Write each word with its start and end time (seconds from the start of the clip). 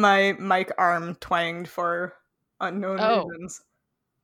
My 0.00 0.32
mic 0.38 0.72
arm 0.78 1.16
twanged 1.16 1.68
for 1.68 2.14
unknown 2.58 3.00
Oh. 3.00 3.26
reasons. 3.26 3.60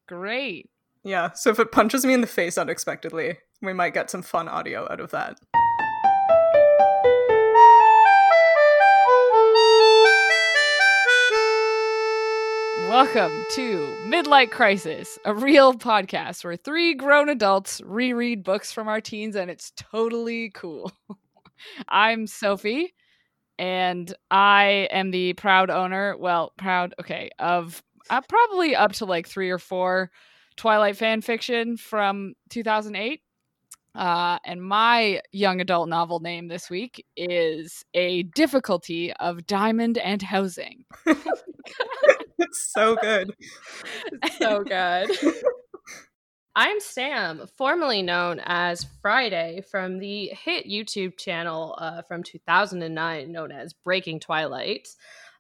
Great. 0.06 0.71
Yeah, 1.04 1.33
so 1.33 1.50
if 1.50 1.58
it 1.58 1.71
punches 1.71 2.02
me 2.06 2.14
in 2.14 2.22
the 2.22 2.26
face 2.26 2.56
unexpectedly, 2.56 3.37
we 3.60 3.75
might 3.75 3.92
get 3.92 4.10
some 4.10 4.23
fun 4.23 4.49
audio 4.49 4.91
out 4.91 5.00
of 5.00 5.10
that. 5.10 5.39
Welcome 12.89 13.45
to 13.55 13.97
Midlight 14.07 14.51
Crisis, 14.51 15.19
a 15.25 15.35
real 15.35 15.75
podcast 15.75 16.45
where 16.45 16.57
three 16.57 16.95
grown 16.95 17.29
adults 17.29 17.81
reread 17.85 18.45
books 18.45 18.71
from 18.73 18.87
our 18.87 19.01
teens 19.01 19.35
and 19.35 19.51
it's 19.51 19.73
totally 19.77 20.51
cool. 20.51 20.93
I'm 21.89 22.27
Sophie, 22.29 22.95
and 23.59 24.12
I 24.30 24.88
am 24.91 25.11
the 25.11 25.32
proud 25.34 25.70
owner, 25.70 26.16
well, 26.18 26.52
proud, 26.56 26.95
okay, 27.00 27.30
of 27.38 27.83
uh, 28.10 28.20
probably 28.28 28.77
up 28.77 28.92
to 28.92 29.05
like 29.05 29.27
three 29.27 29.51
or 29.51 29.59
four 29.59 30.10
Twilight 30.56 30.97
fan 30.97 31.20
fiction 31.20 31.77
from 31.77 32.34
2008. 32.50 33.20
Uh, 33.95 34.38
and 34.45 34.62
my 34.62 35.23
young 35.33 35.61
adult 35.61 35.88
novel 35.88 36.20
name 36.20 36.48
this 36.48 36.69
week 36.69 37.05
is 37.16 37.83
A 37.95 38.24
Difficulty 38.24 39.12
of 39.14 39.47
Diamond 39.47 39.97
and 39.98 40.20
Housing. 40.20 40.84
It's 42.38 42.70
so 42.73 42.97
good. 42.97 43.34
so 44.38 44.62
good. 44.62 45.11
I'm 46.59 46.80
Sam, 46.80 47.46
formerly 47.59 48.01
known 48.01 48.41
as 48.42 48.87
Friday 49.02 49.62
from 49.70 49.98
the 49.98 50.28
hit 50.28 50.66
YouTube 50.66 51.19
channel 51.19 51.77
uh, 51.78 52.01
from 52.01 52.23
2009 52.23 53.30
known 53.30 53.52
as 53.52 53.74
Breaking 53.74 54.19
Twilight. 54.19 54.88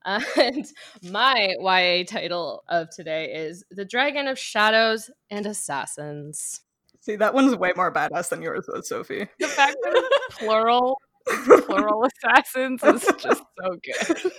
Uh, 0.04 0.20
and 0.36 0.66
my 1.02 1.54
YA 1.58 2.04
title 2.06 2.64
of 2.68 2.90
today 2.90 3.32
is 3.32 3.64
The 3.70 3.86
Dragon 3.86 4.28
of 4.28 4.38
Shadows 4.38 5.08
and 5.30 5.46
Assassins. 5.46 6.60
See, 7.00 7.16
that 7.16 7.32
one's 7.32 7.56
way 7.56 7.72
more 7.74 7.90
badass 7.90 8.28
than 8.28 8.42
yours 8.42 8.68
was, 8.68 8.86
Sophie. 8.86 9.26
The 9.40 9.48
fact 9.48 9.78
that 9.84 9.92
it's 9.94 10.36
plural, 10.38 11.00
plural 11.66 12.04
assassins 12.04 12.82
is 12.82 13.10
just 13.16 13.42
so 13.58 13.78
good. 13.82 14.32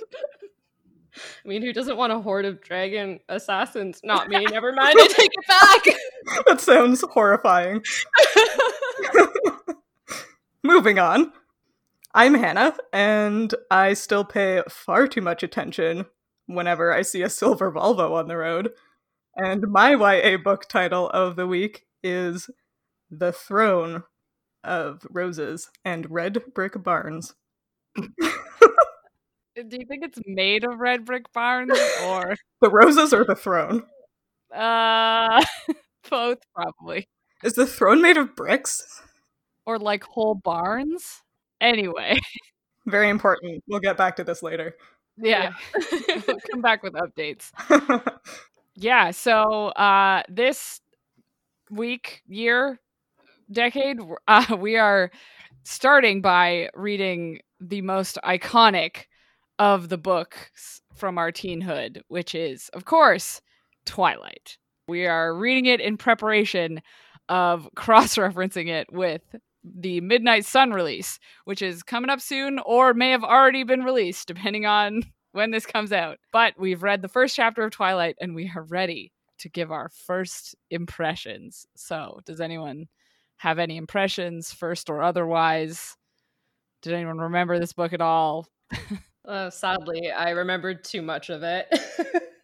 I 1.43 1.47
mean, 1.47 1.63
who 1.63 1.73
doesn't 1.73 1.97
want 1.97 2.13
a 2.13 2.19
horde 2.19 2.45
of 2.45 2.61
dragon 2.61 3.19
assassins? 3.29 4.01
Not 4.03 4.29
me. 4.29 4.45
Never 4.45 4.71
mind. 4.73 4.95
I 4.99 5.07
take 5.07 5.31
it 5.33 5.47
back. 5.47 5.97
that 6.47 6.61
sounds 6.61 7.03
horrifying. 7.11 7.81
Moving 10.63 10.99
on. 10.99 11.31
I'm 12.13 12.33
Hannah, 12.33 12.75
and 12.91 13.53
I 13.69 13.93
still 13.93 14.25
pay 14.25 14.63
far 14.69 15.07
too 15.07 15.21
much 15.21 15.43
attention 15.43 16.05
whenever 16.47 16.91
I 16.91 17.01
see 17.03 17.21
a 17.21 17.29
silver 17.29 17.71
Volvo 17.71 18.13
on 18.13 18.27
the 18.27 18.37
road. 18.37 18.71
And 19.35 19.67
my 19.69 19.91
YA 19.91 20.37
book 20.37 20.67
title 20.67 21.09
of 21.09 21.35
the 21.35 21.45
week 21.45 21.85
is 22.03 22.49
The 23.11 23.31
Throne 23.31 24.03
of 24.63 25.05
Roses 25.09 25.69
and 25.85 26.09
Red 26.09 26.41
Brick 26.53 26.81
Barns. 26.83 27.35
Do 27.95 28.03
you 29.55 29.85
think 29.87 30.03
it's 30.03 30.19
made 30.25 30.63
of 30.63 30.79
red 30.79 31.05
brick 31.05 31.31
barns 31.33 31.71
or 32.05 32.35
The 32.61 32.69
roses 32.69 33.13
or 33.13 33.23
the 33.25 33.35
throne? 33.35 33.83
uh 34.55 35.43
both 36.09 36.39
probably. 36.55 37.07
Is 37.43 37.53
the 37.53 37.67
throne 37.67 38.01
made 38.01 38.17
of 38.17 38.35
bricks? 38.35 39.01
Or 39.65 39.77
like 39.77 40.03
whole 40.03 40.35
barns? 40.35 41.21
Anyway, 41.61 42.17
Very 42.85 43.09
important. 43.09 43.63
We'll 43.67 43.79
get 43.79 43.97
back 43.97 44.15
to 44.17 44.23
this 44.23 44.41
later. 44.43 44.75
yeah. 45.17 45.53
we'll 46.27 46.39
come 46.51 46.61
back 46.61 46.83
with 46.83 46.93
updates. 46.93 47.51
Yeah, 48.79 49.09
so 49.09 49.69
uh 49.69 50.21
this 50.29 50.81
week, 51.71 52.21
year, 52.27 52.79
decade, 53.51 53.97
uh, 54.27 54.55
we 54.59 54.77
are 54.77 55.09
starting 55.63 56.21
by 56.21 56.69
reading 56.75 57.39
the 57.59 57.81
most 57.81 58.19
iconic 58.23 59.05
of 59.57 59.89
the 59.89 59.97
books 59.97 60.81
from 60.93 61.17
our 61.17 61.31
teenhood, 61.31 62.01
which 62.07 62.35
is, 62.35 62.69
of 62.69 62.85
course, 62.85 63.41
Twilight. 63.85 64.57
We 64.87 65.05
are 65.05 65.35
reading 65.35 65.65
it 65.65 65.81
in 65.81 65.97
preparation 65.97 66.81
of 67.27 67.67
cross-referencing 67.75 68.69
it 68.69 68.91
with 68.91 69.21
the 69.63 69.99
Midnight 69.99 70.45
Sun 70.45 70.71
release, 70.71 71.19
which 71.43 71.61
is 71.61 71.83
coming 71.83 72.09
up 72.09 72.21
soon 72.21 72.59
or 72.59 72.93
may 72.93 73.11
have 73.11 73.23
already 73.23 73.63
been 73.63 73.83
released, 73.83 74.27
depending 74.27 74.65
on 74.65 75.03
when 75.33 75.51
this 75.51 75.65
comes 75.65 75.91
out. 75.91 76.19
But 76.31 76.53
we've 76.57 76.83
read 76.83 77.01
the 77.01 77.09
first 77.09 77.35
chapter 77.35 77.63
of 77.63 77.71
Twilight 77.71 78.15
and 78.21 78.33
we 78.33 78.49
are 78.55 78.63
ready 78.63 79.11
to 79.39 79.49
give 79.49 79.71
our 79.71 79.89
first 79.89 80.55
impressions. 80.71 81.67
So, 81.75 82.21
does 82.25 82.39
anyone 82.39 82.87
have 83.35 83.59
any 83.59 83.77
impressions, 83.77 84.51
first 84.51 84.89
or 84.89 85.03
otherwise? 85.03 85.95
Did 86.81 86.93
anyone 86.93 87.19
remember 87.19 87.59
this 87.59 87.73
book 87.73 87.93
at 87.93 88.01
all? 88.01 88.47
Uh, 89.27 89.49
sadly, 89.49 90.09
I 90.09 90.29
remembered 90.29 90.85
too 90.85 91.01
much 91.01 91.29
of 91.29 91.43
it. 91.43 91.67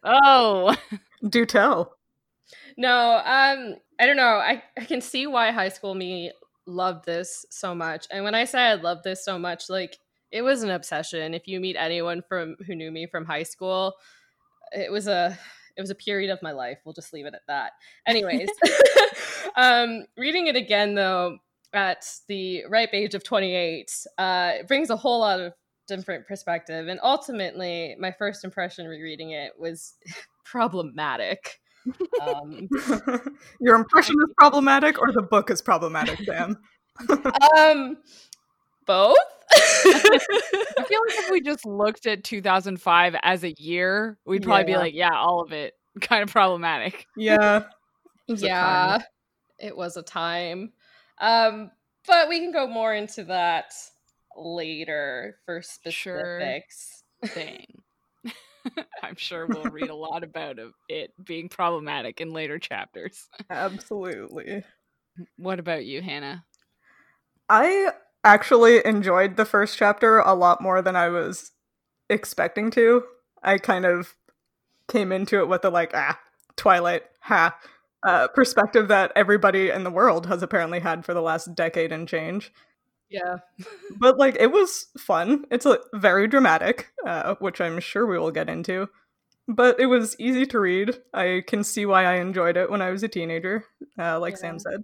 Oh, 0.04 0.76
Do 1.26 1.46
tell. 1.46 1.96
No, 2.76 3.16
um, 3.16 3.76
I 4.00 4.06
don't 4.06 4.16
know. 4.16 4.36
I, 4.38 4.62
I 4.78 4.84
can 4.84 5.00
see 5.00 5.26
why 5.26 5.50
high 5.50 5.68
school 5.68 5.94
me 5.94 6.32
loved 6.66 7.04
this 7.04 7.44
so 7.50 7.74
much. 7.74 8.06
And 8.10 8.24
when 8.24 8.34
I 8.34 8.44
say 8.44 8.60
I 8.60 8.74
love 8.74 9.02
this 9.02 9.24
so 9.24 9.38
much, 9.38 9.68
like 9.68 9.98
it 10.30 10.42
was 10.42 10.62
an 10.62 10.70
obsession. 10.70 11.34
If 11.34 11.46
you 11.46 11.60
meet 11.60 11.76
anyone 11.76 12.22
from 12.28 12.56
who 12.66 12.74
knew 12.74 12.90
me 12.90 13.06
from 13.06 13.24
high 13.24 13.42
school, 13.42 13.94
it 14.72 14.90
was 14.90 15.06
a 15.06 15.38
it 15.76 15.80
was 15.80 15.90
a 15.90 15.94
period 15.94 16.30
of 16.30 16.42
my 16.42 16.52
life. 16.52 16.78
We'll 16.84 16.94
just 16.94 17.12
leave 17.12 17.26
it 17.26 17.34
at 17.34 17.42
that. 17.48 17.72
Anyways, 18.06 18.48
um, 19.56 20.04
reading 20.16 20.46
it 20.46 20.56
again 20.56 20.94
though 20.94 21.38
at 21.72 22.06
the 22.28 22.64
ripe 22.68 22.90
age 22.92 23.14
of 23.14 23.24
28 23.24 23.90
uh, 24.16 24.52
it 24.60 24.68
brings 24.68 24.90
a 24.90 24.96
whole 24.96 25.20
lot 25.20 25.40
of 25.40 25.52
different 25.86 26.26
perspective. 26.26 26.88
And 26.88 27.00
ultimately, 27.02 27.96
my 27.98 28.12
first 28.12 28.44
impression 28.44 28.86
rereading 28.86 29.30
it 29.30 29.52
was 29.58 29.94
problematic. 30.44 31.60
Um, 32.20 32.68
Your 33.60 33.76
impression 33.76 34.16
is 34.22 34.32
problematic 34.38 35.00
or 35.00 35.12
the 35.12 35.22
book 35.22 35.50
is 35.50 35.60
problematic, 35.62 36.18
Sam? 36.24 36.56
um, 37.58 37.98
both. 38.86 39.16
I 39.52 40.18
feel 40.88 41.00
like 41.06 41.18
if 41.18 41.30
we 41.30 41.40
just 41.40 41.64
looked 41.66 42.06
at 42.06 42.24
2005 42.24 43.16
as 43.22 43.44
a 43.44 43.54
year, 43.58 44.18
we'd 44.24 44.42
probably 44.42 44.64
be 44.64 44.76
like, 44.76 44.94
yeah, 44.94 45.14
all 45.14 45.42
of 45.42 45.52
it 45.52 45.74
kind 46.00 46.22
of 46.22 46.30
problematic. 46.30 47.06
yeah. 47.16 47.64
It 48.26 48.32
was 48.32 48.42
a 48.42 48.46
yeah, 48.46 48.98
it 49.58 49.76
was 49.76 49.96
a 49.96 50.02
time. 50.02 50.72
Um, 51.20 51.70
but 52.06 52.28
we 52.28 52.40
can 52.40 52.52
go 52.52 52.66
more 52.66 52.94
into 52.94 53.24
that 53.24 53.72
later 54.36 55.36
for 55.44 55.62
Sure. 55.62 56.40
specifics. 56.40 57.02
Thing. 57.26 57.83
I'm 59.02 59.16
sure 59.16 59.46
we'll 59.46 59.64
read 59.64 59.90
a 59.90 59.94
lot 59.94 60.24
about 60.24 60.58
it 60.88 61.12
being 61.22 61.48
problematic 61.48 62.20
in 62.20 62.32
later 62.32 62.58
chapters. 62.58 63.28
Absolutely. 63.50 64.64
What 65.36 65.58
about 65.58 65.84
you, 65.84 66.02
Hannah? 66.02 66.44
I 67.48 67.92
actually 68.24 68.84
enjoyed 68.84 69.36
the 69.36 69.44
first 69.44 69.76
chapter 69.78 70.18
a 70.18 70.34
lot 70.34 70.60
more 70.60 70.82
than 70.82 70.96
I 70.96 71.08
was 71.08 71.52
expecting 72.08 72.70
to. 72.72 73.04
I 73.42 73.58
kind 73.58 73.84
of 73.84 74.14
came 74.88 75.12
into 75.12 75.38
it 75.38 75.48
with 75.48 75.62
the 75.62 75.70
like, 75.70 75.92
ah, 75.94 76.18
Twilight, 76.56 77.02
ha, 77.20 77.56
uh, 78.02 78.28
perspective 78.28 78.88
that 78.88 79.12
everybody 79.16 79.70
in 79.70 79.84
the 79.84 79.90
world 79.90 80.26
has 80.26 80.42
apparently 80.42 80.80
had 80.80 81.04
for 81.04 81.14
the 81.14 81.22
last 81.22 81.54
decade 81.54 81.92
and 81.92 82.08
change. 82.08 82.52
Yeah. 83.10 83.36
But 83.98 84.18
like, 84.18 84.36
it 84.40 84.50
was 84.50 84.86
fun. 84.98 85.44
It's 85.50 85.66
uh, 85.66 85.76
very 85.94 86.26
dramatic, 86.26 86.92
uh, 87.06 87.36
which 87.38 87.60
I'm 87.60 87.80
sure 87.80 88.06
we 88.06 88.18
will 88.18 88.32
get 88.32 88.48
into. 88.48 88.88
But 89.46 89.78
it 89.78 89.86
was 89.86 90.16
easy 90.18 90.46
to 90.46 90.58
read. 90.58 90.98
I 91.12 91.42
can 91.46 91.64
see 91.64 91.86
why 91.86 92.04
I 92.04 92.14
enjoyed 92.14 92.56
it 92.56 92.70
when 92.70 92.82
I 92.82 92.90
was 92.90 93.02
a 93.02 93.08
teenager, 93.08 93.64
uh, 93.98 94.18
like 94.18 94.36
Sam 94.36 94.58
said. 94.58 94.80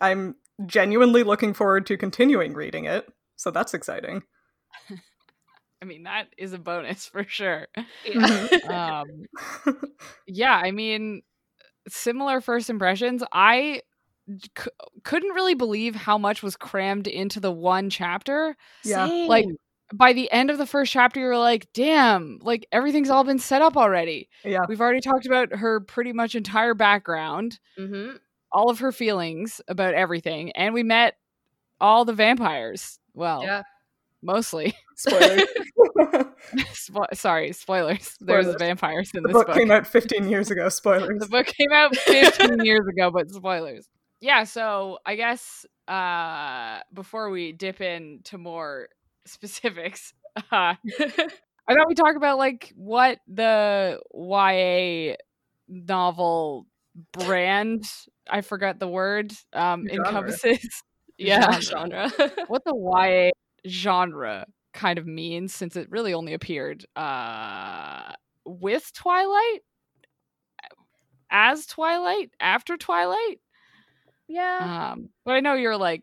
I'm 0.00 0.34
genuinely 0.66 1.22
looking 1.22 1.54
forward 1.54 1.86
to 1.86 1.96
continuing 1.96 2.54
reading 2.54 2.84
it, 2.84 3.08
so 3.36 3.50
that's 3.50 3.72
exciting. 3.74 4.22
I 5.82 5.86
mean, 5.86 6.02
that 6.02 6.26
is 6.36 6.52
a 6.52 6.58
bonus 6.58 7.06
for 7.06 7.24
sure. 7.24 7.68
Yeah. 8.04 9.02
Um, 9.66 9.76
yeah, 10.26 10.54
I 10.54 10.70
mean, 10.72 11.22
similar 11.88 12.40
first 12.40 12.68
impressions. 12.68 13.22
I 13.32 13.82
c- 14.58 14.70
couldn't 15.04 15.34
really 15.34 15.54
believe 15.54 15.94
how 15.94 16.16
much 16.18 16.42
was 16.42 16.56
crammed 16.56 17.06
into 17.06 17.40
the 17.40 17.52
one 17.52 17.90
chapter. 17.90 18.56
yeah. 18.84 19.06
Like 19.06 19.46
by 19.92 20.12
the 20.12 20.30
end 20.30 20.50
of 20.50 20.58
the 20.58 20.66
first 20.66 20.92
chapter, 20.92 21.18
you're 21.20 21.36
like, 21.38 21.66
damn, 21.74 22.38
like 22.42 22.66
everything's 22.70 23.10
all 23.10 23.24
been 23.24 23.38
set 23.40 23.60
up 23.62 23.76
already. 23.76 24.28
Yeah. 24.44 24.60
We've 24.68 24.80
already 24.80 25.00
talked 25.00 25.26
about 25.26 25.52
her 25.56 25.80
pretty 25.80 26.12
much 26.12 26.34
entire 26.34 26.74
background, 26.74 27.58
Mhm. 27.78 28.18
all 28.52 28.70
of 28.70 28.78
her 28.78 28.92
feelings 28.92 29.60
about 29.66 29.94
everything, 29.94 30.52
and 30.52 30.72
we 30.74 30.82
met 30.84 31.16
all 31.80 32.04
the 32.04 32.12
vampires. 32.12 32.98
Well, 33.14 33.42
Yeah. 33.42 33.62
mostly. 34.22 34.74
Spoilers. 34.96 35.42
Spo- 36.72 37.06
sorry, 37.14 37.52
spoilers. 37.52 38.16
There's 38.20 38.54
vampires 38.56 39.10
in 39.14 39.22
the 39.22 39.28
this 39.28 39.34
book 39.34 39.46
book. 39.48 39.56
came 39.56 39.70
out 39.70 39.86
15 39.86 40.28
years 40.28 40.50
ago. 40.50 40.68
Spoilers. 40.68 41.20
the 41.20 41.26
book 41.28 41.46
came 41.46 41.72
out 41.72 41.96
15 41.96 42.60
years 42.64 42.86
ago, 42.86 43.10
but 43.10 43.30
spoilers. 43.30 43.86
Yeah, 44.20 44.44
so 44.44 44.98
I 45.06 45.16
guess 45.16 45.64
uh 45.88 46.80
before 46.92 47.30
we 47.30 47.52
dip 47.52 47.80
into 47.80 48.38
more 48.38 48.88
specifics, 49.26 50.12
uh 50.52 50.74
I 51.68 51.74
thought 51.74 51.88
we 51.88 51.94
talk 51.94 52.16
about 52.16 52.38
like 52.38 52.72
what 52.76 53.18
the 53.28 54.00
YA 54.14 55.16
novel 55.68 56.66
brand, 57.12 57.84
I 58.28 58.42
forgot 58.42 58.78
the 58.78 58.88
word, 58.88 59.32
um 59.52 59.86
Genre. 59.88 60.06
encompasses. 60.06 60.82
Yeah. 61.22 61.60
genre. 61.60 62.10
what 62.48 62.64
the 62.64 62.74
YA 62.74 63.30
genre 63.68 64.46
kind 64.72 64.98
of 64.98 65.06
means 65.06 65.52
since 65.54 65.76
it 65.76 65.90
really 65.90 66.14
only 66.14 66.32
appeared 66.32 66.86
uh 66.96 68.12
with 68.46 68.90
Twilight 68.94 69.60
as 71.30 71.66
Twilight 71.66 72.30
after 72.40 72.76
Twilight 72.76 73.40
yeah. 74.30 74.92
um 74.92 75.08
but 75.24 75.34
I 75.34 75.40
know 75.40 75.54
you're 75.54 75.76
like 75.76 76.02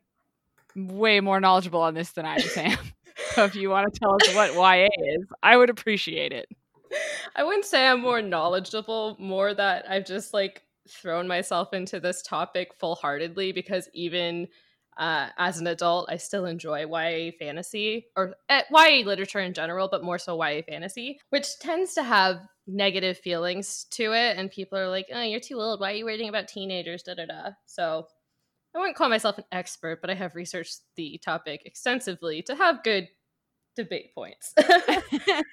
way 0.76 1.20
more 1.20 1.40
knowledgeable 1.40 1.82
on 1.82 1.94
this 1.94 2.12
than 2.12 2.26
I 2.26 2.36
am 2.36 2.42
Sam 2.42 2.78
so 3.32 3.46
if 3.46 3.56
you 3.56 3.70
want 3.70 3.92
to 3.92 4.00
tell 4.00 4.16
us 4.16 4.36
what 4.36 4.54
YA 4.54 4.88
is 5.16 5.26
I 5.42 5.58
would 5.58 5.70
appreciate 5.70 6.34
it 6.34 6.48
I 7.36 7.44
wouldn't 7.44 7.66
say 7.66 7.88
I'm 7.88 8.02
more 8.02 8.22
knowledgeable, 8.22 9.16
more 9.20 9.54
that 9.54 9.86
I've 9.90 10.06
just 10.06 10.34
like 10.34 10.64
thrown 10.90 11.28
myself 11.28 11.74
into 11.74 12.00
this 12.00 12.22
topic 12.22 12.74
full 12.80 12.96
heartedly 12.96 13.52
because 13.52 13.90
even 13.94 14.48
uh, 14.98 15.30
as 15.38 15.60
an 15.60 15.68
adult, 15.68 16.10
I 16.10 16.18
still 16.18 16.46
enjoy 16.46 16.86
YA 16.88 17.32
fantasy 17.38 18.08
or 18.16 18.36
uh, 18.50 18.62
YA 18.72 19.06
literature 19.06 19.40
in 19.40 19.54
general, 19.54 19.88
but 19.90 20.04
more 20.04 20.18
so 20.18 20.44
YA 20.44 20.62
fantasy, 20.68 21.20
which 21.30 21.60
tends 21.60 21.94
to 21.96 22.04
have 22.04 22.40
negative 22.66 23.18
feelings 23.20 23.86
to 23.92 24.14
it. 24.14 24.38
And 24.38 24.50
people 24.50 24.78
are 24.80 24.90
like, 24.90 25.06
oh, 25.14 25.22
you're 25.22 25.40
too 25.40 25.60
old. 25.60 25.80
Why 25.80 25.92
are 25.92 25.96
you 25.96 26.08
reading 26.08 26.30
about 26.30 26.48
teenagers? 26.48 27.04
Da 27.04 27.14
da 27.14 27.26
da. 27.26 27.50
So 27.68 28.08
I 28.78 28.80
wouldn't 28.80 28.96
call 28.96 29.10
myself 29.10 29.40
an 29.40 29.44
expert, 29.52 30.02
but 30.02 30.12
I 30.12 30.14
have 30.14 30.36
researched 30.36 30.82
the 30.96 31.20
topic 31.26 31.64
extensively 31.66 32.44
to 32.44 32.56
have 32.56 32.84
good 32.84 33.08
debate 33.76 34.14
points. 34.14 34.54
but 34.58 35.44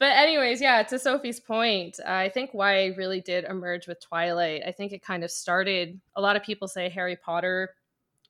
anyways, 0.00 0.60
yeah, 0.60 0.82
to 0.82 0.98
Sophie's 0.98 1.38
point, 1.38 2.00
I 2.04 2.30
think 2.30 2.50
YA 2.52 2.90
really 2.96 3.20
did 3.20 3.44
emerge 3.44 3.86
with 3.86 4.00
Twilight. 4.00 4.62
I 4.66 4.72
think 4.72 4.90
it 4.90 5.04
kind 5.04 5.22
of 5.22 5.30
started. 5.30 6.00
A 6.16 6.20
lot 6.20 6.34
of 6.34 6.42
people 6.42 6.66
say 6.66 6.88
Harry 6.88 7.16
Potter 7.16 7.70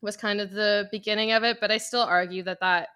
was 0.02 0.14
kind 0.14 0.42
of 0.42 0.50
the 0.50 0.88
beginning 0.92 1.32
of 1.32 1.42
it, 1.42 1.56
but 1.58 1.70
I 1.70 1.78
still 1.78 2.02
argue 2.02 2.42
that 2.42 2.60
that 2.60 2.88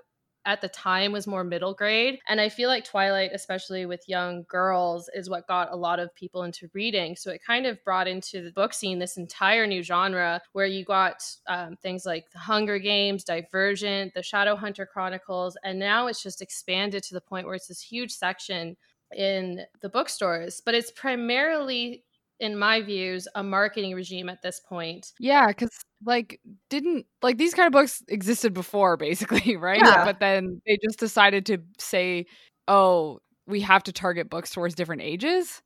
at 0.48 0.62
the 0.62 0.68
time 0.68 1.12
was 1.12 1.26
more 1.26 1.44
middle 1.44 1.74
grade. 1.74 2.18
And 2.26 2.40
I 2.40 2.48
feel 2.48 2.70
like 2.70 2.82
Twilight, 2.82 3.32
especially 3.34 3.84
with 3.84 4.08
young 4.08 4.44
girls, 4.48 5.10
is 5.12 5.28
what 5.28 5.46
got 5.46 5.70
a 5.70 5.76
lot 5.76 6.00
of 6.00 6.14
people 6.14 6.44
into 6.44 6.70
reading. 6.72 7.16
So 7.16 7.30
it 7.30 7.44
kind 7.46 7.66
of 7.66 7.84
brought 7.84 8.08
into 8.08 8.42
the 8.42 8.50
book 8.50 8.72
scene 8.72 8.98
this 8.98 9.18
entire 9.18 9.66
new 9.66 9.82
genre 9.82 10.40
where 10.54 10.64
you 10.64 10.86
got 10.86 11.22
um, 11.48 11.76
things 11.82 12.06
like 12.06 12.30
The 12.30 12.38
Hunger 12.38 12.78
Games, 12.78 13.24
Divergent, 13.24 14.14
The 14.14 14.20
Shadowhunter 14.20 14.88
Chronicles, 14.88 15.54
and 15.64 15.78
now 15.78 16.06
it's 16.06 16.22
just 16.22 16.40
expanded 16.40 17.02
to 17.02 17.14
the 17.14 17.20
point 17.20 17.44
where 17.44 17.54
it's 17.54 17.68
this 17.68 17.82
huge 17.82 18.12
section 18.12 18.74
in 19.14 19.66
the 19.82 19.90
bookstores. 19.90 20.62
But 20.64 20.74
it's 20.74 20.90
primarily 20.92 22.04
in 22.40 22.58
my 22.58 22.80
views, 22.82 23.26
a 23.34 23.42
marketing 23.42 23.94
regime 23.94 24.28
at 24.28 24.42
this 24.42 24.60
point. 24.60 25.12
Yeah, 25.18 25.48
because 25.48 25.70
like 26.04 26.40
didn't 26.70 27.06
like 27.22 27.38
these 27.38 27.54
kind 27.54 27.66
of 27.66 27.72
books 27.72 28.02
existed 28.08 28.54
before, 28.54 28.96
basically, 28.98 29.56
right? 29.56 29.80
Yeah. 29.84 30.04
But 30.04 30.20
then 30.20 30.60
they 30.66 30.78
just 30.84 30.98
decided 30.98 31.46
to 31.46 31.58
say, 31.78 32.26
"Oh, 32.66 33.20
we 33.46 33.60
have 33.62 33.82
to 33.84 33.92
target 33.92 34.30
books 34.30 34.50
towards 34.50 34.74
different 34.74 35.02
ages 35.02 35.62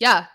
Yeah. 0.00 0.26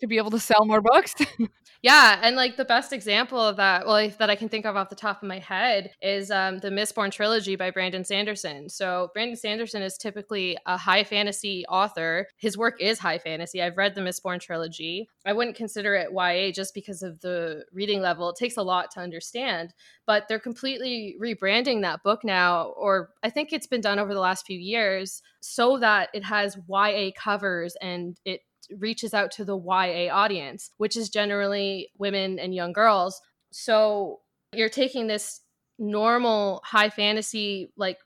To 0.00 0.06
be 0.06 0.16
able 0.18 0.30
to 0.30 0.40
sell 0.40 0.64
more 0.64 0.80
books." 0.80 1.14
Yeah, 1.84 2.18
and 2.22 2.34
like 2.34 2.56
the 2.56 2.64
best 2.64 2.94
example 2.94 3.38
of 3.38 3.56
that, 3.56 3.86
well, 3.86 4.08
that 4.18 4.30
I 4.30 4.36
can 4.36 4.48
think 4.48 4.64
of 4.64 4.74
off 4.74 4.88
the 4.88 4.96
top 4.96 5.22
of 5.22 5.28
my 5.28 5.38
head 5.38 5.90
is 6.00 6.30
um, 6.30 6.56
the 6.60 6.70
Mistborn 6.70 7.10
trilogy 7.10 7.56
by 7.56 7.70
Brandon 7.70 8.06
Sanderson. 8.06 8.70
So 8.70 9.10
Brandon 9.12 9.36
Sanderson 9.36 9.82
is 9.82 9.98
typically 9.98 10.56
a 10.64 10.78
high 10.78 11.04
fantasy 11.04 11.62
author. 11.68 12.26
His 12.38 12.56
work 12.56 12.80
is 12.80 12.98
high 12.98 13.18
fantasy. 13.18 13.60
I've 13.60 13.76
read 13.76 13.94
the 13.94 14.00
Mistborn 14.00 14.40
trilogy. 14.40 15.10
I 15.26 15.34
wouldn't 15.34 15.58
consider 15.58 15.94
it 15.94 16.08
YA 16.10 16.52
just 16.52 16.72
because 16.72 17.02
of 17.02 17.20
the 17.20 17.66
reading 17.70 18.00
level. 18.00 18.30
It 18.30 18.36
takes 18.36 18.56
a 18.56 18.62
lot 18.62 18.90
to 18.92 19.00
understand, 19.00 19.74
but 20.06 20.26
they're 20.26 20.38
completely 20.38 21.16
rebranding 21.22 21.82
that 21.82 22.02
book 22.02 22.24
now, 22.24 22.72
or 22.78 23.10
I 23.22 23.28
think 23.28 23.52
it's 23.52 23.66
been 23.66 23.82
done 23.82 23.98
over 23.98 24.14
the 24.14 24.20
last 24.20 24.46
few 24.46 24.58
years, 24.58 25.20
so 25.40 25.76
that 25.80 26.08
it 26.14 26.24
has 26.24 26.56
YA 26.66 27.10
covers 27.14 27.76
and 27.82 28.16
it 28.24 28.40
reaches 28.76 29.14
out 29.14 29.30
to 29.32 29.44
the 29.44 29.56
YA 29.56 30.12
audience, 30.12 30.70
which 30.76 30.96
is 30.96 31.08
generally 31.08 31.90
women 31.98 32.38
and 32.38 32.54
young 32.54 32.72
girls. 32.72 33.20
So 33.50 34.20
you're 34.52 34.68
taking 34.68 35.06
this 35.06 35.40
normal 35.78 36.60
high 36.64 36.90
fantasy, 36.90 37.72
like 37.76 37.98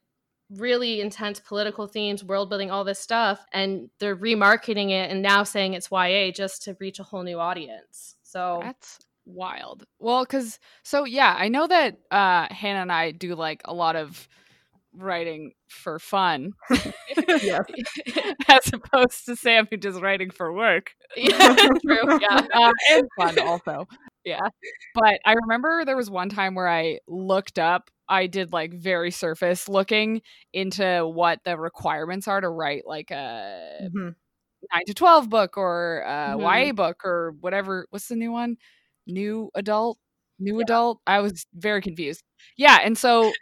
really 0.50 1.00
intense 1.00 1.40
political 1.40 1.86
themes, 1.86 2.24
world 2.24 2.48
building, 2.48 2.70
all 2.70 2.84
this 2.84 2.98
stuff, 2.98 3.44
and 3.52 3.90
they're 4.00 4.16
remarketing 4.16 4.90
it 4.90 5.10
and 5.10 5.22
now 5.22 5.42
saying 5.42 5.74
it's 5.74 5.90
YA 5.90 6.30
just 6.30 6.62
to 6.62 6.76
reach 6.80 6.98
a 6.98 7.02
whole 7.02 7.22
new 7.22 7.38
audience. 7.38 8.16
So 8.22 8.60
That's 8.62 8.98
wild. 9.26 9.84
Well, 9.98 10.24
because 10.24 10.58
so 10.82 11.04
yeah, 11.04 11.34
I 11.36 11.48
know 11.48 11.66
that 11.66 11.98
uh 12.10 12.46
Hannah 12.50 12.80
and 12.80 12.92
I 12.92 13.10
do 13.10 13.34
like 13.34 13.62
a 13.64 13.74
lot 13.74 13.96
of 13.96 14.28
writing 14.98 15.52
for 15.68 15.98
fun 15.98 16.52
yes. 17.42 17.64
as 18.48 18.70
opposed 18.72 19.26
to 19.26 19.36
Sam 19.36 19.66
who 19.70 19.76
does 19.76 20.00
writing 20.00 20.30
for 20.30 20.52
work. 20.52 20.92
yeah, 21.16 21.54
true. 21.86 22.18
Yeah. 22.20 22.46
uh, 22.54 22.72
and 22.92 23.08
fun 23.16 23.38
also. 23.38 23.86
Yeah. 24.24 24.48
But 24.94 25.20
I 25.24 25.34
remember 25.34 25.84
there 25.84 25.96
was 25.96 26.10
one 26.10 26.28
time 26.28 26.54
where 26.54 26.68
I 26.68 27.00
looked 27.06 27.58
up, 27.58 27.90
I 28.08 28.26
did 28.26 28.52
like 28.52 28.72
very 28.74 29.10
surface 29.10 29.68
looking 29.68 30.22
into 30.52 31.06
what 31.06 31.40
the 31.44 31.56
requirements 31.58 32.28
are 32.28 32.40
to 32.40 32.48
write 32.48 32.82
like 32.86 33.10
a 33.10 33.88
Mhm. 33.94 34.14
9 34.74 34.82
to 34.86 34.94
12 34.94 35.30
book 35.30 35.56
or 35.56 36.00
a 36.06 36.34
Mhm. 36.36 36.40
YA 36.40 36.72
book 36.72 37.04
or 37.04 37.34
whatever. 37.40 37.86
What's 37.90 38.08
the 38.08 38.16
new 38.16 38.32
one? 38.32 38.56
New 39.06 39.50
adult? 39.54 39.98
New 40.38 40.60
adult? 40.60 41.00
I 41.06 41.20
was 41.20 41.46
very 41.54 41.80
confused. 41.82 42.22
Yeah. 42.56 42.78
And 42.82 42.96
so 42.96 43.32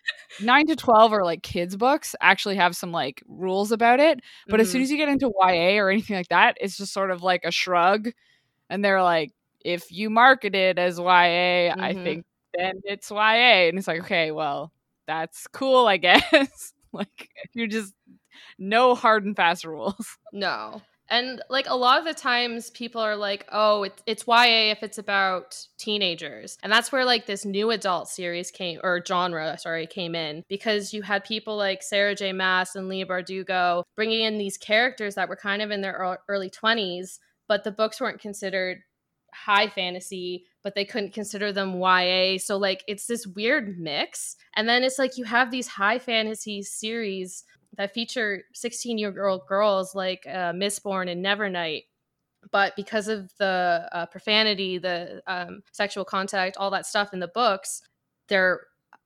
9 0.40 0.66
to 0.69 0.76
12 0.76 1.12
are 1.12 1.25
like 1.25 1.43
kids' 1.43 1.76
books 1.76 2.14
actually 2.20 2.56
have 2.56 2.76
some 2.76 2.93
like 2.93 3.22
rules 3.28 3.72
about 3.72 4.00
it. 4.00 4.20
But 4.48 4.60
as 4.60 4.70
soon 4.70 4.81
Mhm. 4.81 4.84
as 4.84 4.90
you 4.90 4.96
get 4.96 5.08
into 5.08 5.31
YA 5.40 5.78
or 5.78 5.90
anything 5.90 6.16
like 6.16 6.28
that, 6.28 6.56
it's 6.60 6.76
just 6.76 6.93
sort 6.93 7.10
of 7.10 7.22
like 7.22 7.44
a 7.44 7.50
shrug. 7.52 8.10
And 8.70 8.85
they're 8.85 9.02
like, 9.02 9.32
if 9.64 9.90
you 9.92 10.11
market 10.11 10.54
it 10.54 10.78
as 10.78 10.99
YA, 10.99 11.70
I 11.78 11.94
Mhm. 11.94 12.02
think 12.04 12.26
then 12.54 12.75
it's 12.85 13.11
YA. 13.11 13.68
And 13.68 13.78
it's 13.78 13.88
like, 13.88 14.00
okay, 14.02 14.32
well, 14.32 14.73
that's 15.06 15.47
cool, 15.49 15.87
I 15.88 15.97
guess. 15.99 16.73
like, 16.92 17.30
you're 17.54 17.66
just 17.68 17.94
no 18.59 18.94
hard 18.94 19.25
and 19.26 19.37
fast 19.37 19.64
rules. 19.64 20.18
No. 20.32 20.82
And 21.08 21.42
like 21.48 21.66
a 21.68 21.76
lot 21.76 21.98
of 21.98 22.04
the 22.04 22.14
times 22.14 22.70
people 22.70 23.00
are 23.00 23.16
like, 23.16 23.46
oh, 23.52 23.84
it's, 23.84 24.02
it's 24.06 24.26
YA 24.26 24.70
if 24.72 24.82
it's 24.82 24.98
about 24.98 25.66
teenagers. 25.78 26.58
And 26.62 26.72
that's 26.72 26.90
where 26.90 27.04
like 27.04 27.26
this 27.26 27.44
new 27.44 27.70
adult 27.70 28.08
series 28.08 28.50
came, 28.50 28.80
or 28.82 29.02
genre, 29.06 29.56
sorry, 29.58 29.86
came 29.86 30.14
in 30.14 30.42
because 30.48 30.92
you 30.92 31.02
had 31.02 31.25
people 31.25 31.56
like 31.56 31.82
Sarah 31.82 32.14
J. 32.14 32.32
Maas 32.32 32.75
and 32.75 32.88
Leigh 32.88 33.04
Bardugo 33.04 33.84
bringing 33.94 34.22
in 34.22 34.38
these 34.38 34.58
characters 34.58 35.14
that 35.14 35.28
were 35.28 35.36
kind 35.36 35.62
of 35.62 35.70
in 35.70 35.80
their 35.80 36.18
early 36.28 36.50
20s, 36.50 37.18
but 37.48 37.64
the 37.64 37.72
books 37.72 38.00
weren't 38.00 38.20
considered 38.20 38.78
high 39.36 39.68
fantasy, 39.68 40.44
but 40.62 40.75
they 40.75 40.84
couldn't 40.84 41.12
consider 41.12 41.52
them 41.52 41.78
YA. 41.78 42.38
So 42.38 42.56
like 42.56 42.82
it's 42.88 43.06
this 43.06 43.26
weird 43.26 43.78
mix. 43.78 44.36
And 44.56 44.68
then 44.68 44.82
it's 44.82 44.98
like 44.98 45.18
you 45.18 45.25
have 45.25 45.50
these 45.50 45.68
high 45.68 45.98
fantasy 45.98 46.62
series 46.62 47.44
that 47.76 47.95
feature 47.95 48.42
16 48.54 48.99
year 48.99 49.26
old 49.26 49.47
girls 49.47 49.95
like 49.95 50.25
uh, 50.26 50.52
Mistborn 50.52 51.11
and 51.11 51.25
Nevernight. 51.25 51.85
But 52.52 52.76
because 52.76 53.09
of 53.09 53.33
the 53.38 53.88
uh, 53.92 54.06
profanity, 54.06 54.78
the 54.78 55.21
um, 55.26 55.62
sexual 55.73 56.04
contact, 56.04 56.56
all 56.56 56.71
that 56.71 56.87
stuff 56.87 57.12
in 57.12 57.18
the 57.18 57.28
books, 57.28 57.83
they're 58.28 58.61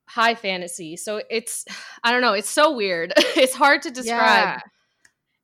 high 0.07 0.35
fantasy. 0.35 0.95
So 0.95 1.21
it's, 1.29 1.65
I 2.03 2.11
don't 2.11 2.21
know, 2.21 2.33
it's 2.33 2.49
so 2.49 2.75
weird. 2.75 3.13
it's 3.17 3.55
hard 3.55 3.81
to 3.83 3.91
describe. 3.91 4.59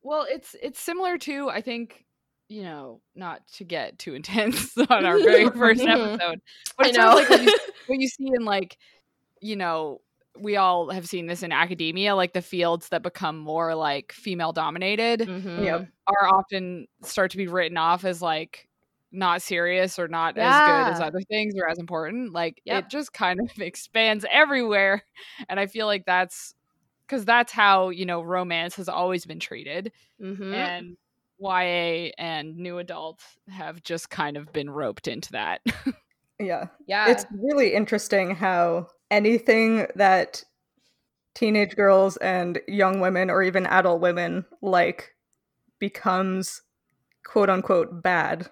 Well, 0.07 0.25
it's 0.29 0.55
it's 0.63 0.79
similar 0.79 1.17
to 1.17 1.49
I 1.49 1.59
think 1.59 2.05
you 2.47 2.63
know 2.63 3.01
not 3.13 3.45
to 3.55 3.65
get 3.65 3.99
too 3.99 4.13
intense 4.19 4.77
on 4.89 5.05
our 5.05 5.19
very 5.19 5.49
first 5.57 5.81
episode, 5.81 6.39
but 6.77 6.85
I 6.85 6.89
it's 6.89 6.97
sort 6.97 7.07
of 7.07 7.15
know. 7.15 7.15
like 7.15 7.29
what 7.29 7.41
you, 7.41 7.59
what 7.87 7.99
you 7.99 8.07
see 8.07 8.31
in 8.33 8.45
like 8.45 8.77
you 9.41 9.57
know 9.57 9.99
we 10.41 10.55
all 10.57 10.89
have 10.89 11.07
seen 11.07 11.25
this 11.27 11.43
in 11.43 11.51
academia, 11.51 12.15
like 12.15 12.33
the 12.33 12.41
fields 12.41 12.89
that 12.89 13.03
become 13.03 13.37
more 13.37 13.75
like 13.75 14.11
female 14.11 14.51
dominated 14.53 15.21
Mhm. 15.21 15.63
Yep. 15.65 15.87
are 16.07 16.27
often 16.27 16.87
start 17.03 17.31
to 17.31 17.37
be 17.37 17.47
written 17.47 17.77
off 17.77 18.05
as 18.05 18.21
like 18.21 18.67
not 19.11 19.41
serious 19.41 19.97
or 19.97 20.07
not 20.07 20.37
as 20.37 20.43
good 20.67 20.93
as 20.93 20.99
other 21.01 21.21
things 21.21 21.55
or 21.57 21.67
as 21.69 21.79
important. 21.79 22.33
Like 22.33 22.61
Yep. 22.65 22.83
it 22.85 22.89
just 22.89 23.13
kind 23.13 23.39
of 23.39 23.49
expands 23.61 24.25
everywhere, 24.31 25.03
and 25.49 25.59
I 25.59 25.67
feel 25.67 25.85
like 25.87 26.05
that's 26.05 26.53
because 27.07 27.23
that's 27.25 27.51
how 27.53 27.89
you 27.89 28.05
know 28.05 28.21
romance 28.21 28.75
has 28.75 28.89
always 28.89 29.25
been 29.25 29.39
treated, 29.39 29.91
Mhm. 30.21 30.53
and 30.53 30.97
YA 31.39 32.11
and 32.17 32.57
new 32.57 32.79
adult 32.79 33.21
have 33.49 33.81
just 33.83 34.09
kind 34.09 34.37
of 34.37 34.51
been 34.51 34.69
roped 34.69 35.07
into 35.07 35.31
that. 35.33 35.61
Yeah. 36.39 36.67
yeah. 36.85 37.09
It's 37.09 37.25
really 37.31 37.73
interesting 37.73 38.35
how 38.35 38.89
anything 39.11 39.87
that 39.95 40.43
teenage 41.35 41.75
girls 41.75 42.17
and 42.17 42.59
young 42.67 42.99
women 42.99 43.29
or 43.29 43.43
even 43.43 43.65
adult 43.67 44.01
women 44.01 44.45
like 44.61 45.13
becomes 45.79 46.61
quote 47.25 47.49
unquote 47.49 48.01
bad. 48.01 48.49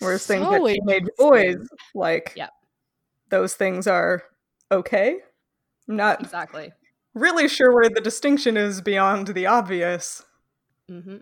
Whereas 0.00 0.26
things 0.26 0.48
that 0.48 0.60
So 0.60 0.66
teenage 0.66 1.08
boys 1.18 1.68
like 1.94 2.32
Yep. 2.36 2.50
those 3.28 3.54
things 3.54 3.86
are 3.86 4.22
okay. 4.72 5.20
I'm 5.88 5.96
not 5.96 6.20
exactly. 6.22 6.72
really 7.14 7.48
sure 7.48 7.74
where 7.74 7.90
the 7.90 8.00
distinction 8.00 8.56
is 8.56 8.80
beyond 8.80 9.28
the 9.28 9.46
obvious. 9.46 10.24
hmm 10.88 11.16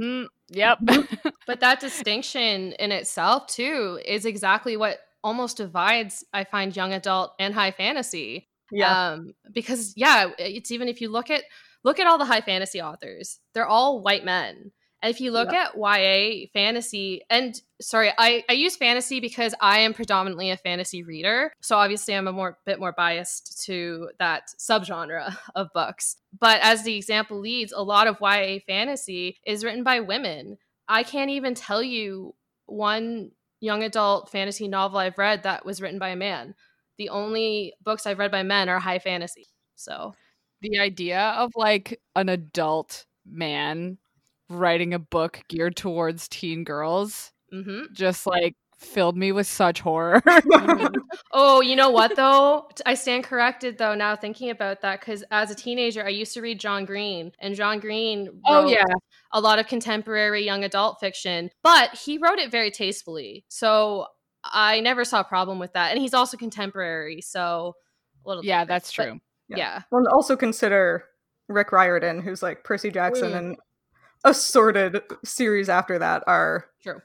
Mhm. 0.00 0.26
Yep. 0.48 0.78
But 1.46 1.60
that 1.60 1.80
distinction 1.80 2.72
in 2.72 2.90
itself, 2.92 3.46
too, 3.46 4.00
is 4.04 4.24
exactly 4.24 4.76
what 4.76 4.98
almost 5.26 5.56
divides, 5.56 6.24
I 6.32 6.44
find, 6.44 6.74
young 6.74 6.92
adult 6.92 7.32
and 7.40 7.52
high 7.52 7.72
fantasy. 7.72 8.48
Yeah. 8.70 9.10
Um, 9.10 9.34
because 9.52 9.92
yeah, 9.96 10.30
it's 10.38 10.70
even 10.70 10.86
if 10.86 11.00
you 11.00 11.10
look 11.10 11.30
at 11.30 11.42
look 11.82 11.98
at 11.98 12.06
all 12.06 12.16
the 12.16 12.24
high 12.24 12.40
fantasy 12.40 12.80
authors, 12.80 13.40
they're 13.52 13.66
all 13.66 14.00
white 14.00 14.24
men. 14.24 14.70
And 15.02 15.14
if 15.14 15.20
you 15.20 15.30
look 15.30 15.52
at 15.52 15.76
YA 15.76 16.46
fantasy, 16.52 17.22
and 17.28 17.60
sorry, 17.80 18.12
I, 18.16 18.44
I 18.48 18.54
use 18.54 18.76
fantasy 18.76 19.20
because 19.20 19.54
I 19.60 19.80
am 19.80 19.92
predominantly 19.92 20.50
a 20.50 20.56
fantasy 20.56 21.02
reader. 21.02 21.52
So 21.60 21.76
obviously 21.76 22.14
I'm 22.14 22.28
a 22.28 22.32
more 22.32 22.58
bit 22.64 22.80
more 22.80 22.92
biased 22.92 23.64
to 23.66 24.10
that 24.18 24.44
subgenre 24.58 25.36
of 25.54 25.68
books. 25.74 26.16
But 26.38 26.60
as 26.62 26.82
the 26.82 26.96
example 26.96 27.38
leads, 27.38 27.72
a 27.72 27.82
lot 27.82 28.06
of 28.06 28.18
YA 28.22 28.60
fantasy 28.66 29.38
is 29.44 29.64
written 29.64 29.82
by 29.82 30.00
women. 30.00 30.56
I 30.88 31.02
can't 31.02 31.30
even 31.30 31.54
tell 31.54 31.82
you 31.82 32.34
one 32.66 33.32
young 33.60 33.82
adult 33.82 34.30
fantasy 34.30 34.68
novel 34.68 34.98
I've 34.98 35.18
read 35.18 35.42
that 35.44 35.64
was 35.64 35.80
written 35.80 35.98
by 35.98 36.10
a 36.10 36.16
man. 36.16 36.54
The 36.98 37.08
only 37.10 37.74
books 37.82 38.06
I've 38.06 38.18
read 38.18 38.30
by 38.30 38.42
men 38.42 38.68
are 38.68 38.78
high 38.78 38.98
fantasy. 38.98 39.46
So 39.76 40.14
the 40.62 40.78
idea 40.78 41.20
of 41.20 41.52
like 41.56 42.00
an 42.14 42.28
adult 42.28 43.06
man 43.26 43.98
writing 44.48 44.94
a 44.94 44.98
book 44.98 45.42
geared 45.48 45.76
towards 45.76 46.28
teen 46.28 46.64
girls 46.64 47.32
hmm 47.52 47.84
just 47.92 48.26
like 48.26 48.54
filled 48.76 49.16
me 49.16 49.32
with 49.32 49.46
such 49.46 49.80
horror. 49.80 50.22
Oh, 51.32 51.60
you 51.60 51.76
know 51.76 51.90
what 51.90 52.16
though? 52.16 52.68
I 52.86 52.94
stand 52.94 53.24
corrected 53.24 53.76
though 53.78 53.94
now 53.94 54.16
thinking 54.16 54.50
about 54.50 54.80
that 54.82 55.00
because 55.00 55.22
as 55.30 55.50
a 55.50 55.54
teenager, 55.54 56.04
I 56.04 56.08
used 56.08 56.32
to 56.34 56.40
read 56.40 56.58
John 56.60 56.84
Green, 56.84 57.32
and 57.40 57.54
John 57.54 57.78
Green 57.78 58.26
wrote 58.26 58.40
oh 58.46 58.68
yeah. 58.68 58.84
a 59.32 59.40
lot 59.40 59.58
of 59.58 59.66
contemporary 59.66 60.44
young 60.44 60.64
adult 60.64 60.98
fiction, 61.00 61.50
but 61.62 61.94
he 61.94 62.18
wrote 62.18 62.38
it 62.38 62.50
very 62.50 62.70
tastefully. 62.70 63.44
So 63.48 64.06
I 64.44 64.80
never 64.80 65.04
saw 65.04 65.20
a 65.20 65.24
problem 65.24 65.58
with 65.58 65.72
that. 65.74 65.92
And 65.92 66.00
he's 66.00 66.14
also 66.14 66.36
contemporary, 66.36 67.20
so 67.20 67.74
a 68.24 68.28
little 68.28 68.44
Yeah, 68.44 68.60
different. 68.64 68.68
that's 68.68 68.96
But 68.96 69.02
true. 69.04 69.20
Yeah. 69.48 69.56
yeah. 69.56 69.82
Well, 69.90 70.06
also 70.12 70.36
consider 70.36 71.04
Rick 71.48 71.72
Riordan, 71.72 72.20
who's 72.20 72.42
like 72.42 72.64
Percy 72.64 72.90
Jackson 72.90 73.32
Mm. 73.32 73.38
and 73.38 73.56
assorted 74.24 75.02
series 75.24 75.68
after 75.68 75.98
that 75.98 76.24
are 76.26 76.66
True. 76.82 77.00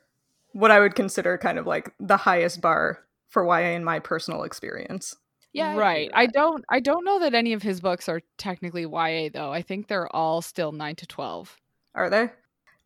What 0.54 0.72
I 0.72 0.80
would 0.80 0.96
consider 0.96 1.38
kind 1.38 1.58
of 1.58 1.68
like 1.68 1.94
the 2.00 2.18
highest 2.18 2.62
bar 2.62 3.00
for 3.30 3.46
YA 3.46 3.76
in 3.76 3.84
my 3.84 4.00
personal 4.00 4.44
experience. 4.44 5.16
Yeah. 5.54 5.76
Right. 5.76 6.08
with 6.08 6.16
I 6.16 6.26
don't 6.28 6.64
I 6.70 6.80
don't 6.80 7.04
know 7.06 7.20
that 7.20 7.34
any 7.34 7.54
of 7.54 7.62
his 7.62 7.82
books 7.82 8.08
are 8.08 8.22
technically 8.38 8.84
YA 8.84 9.30
though. 9.34 9.52
I 9.52 9.62
think 9.62 9.88
they're 9.88 10.14
all 10.16 10.42
still 10.42 10.72
9 10.72 10.96
to 10.96 11.06
12. 11.06 11.58
Are 11.96 12.10
they? 12.10 12.30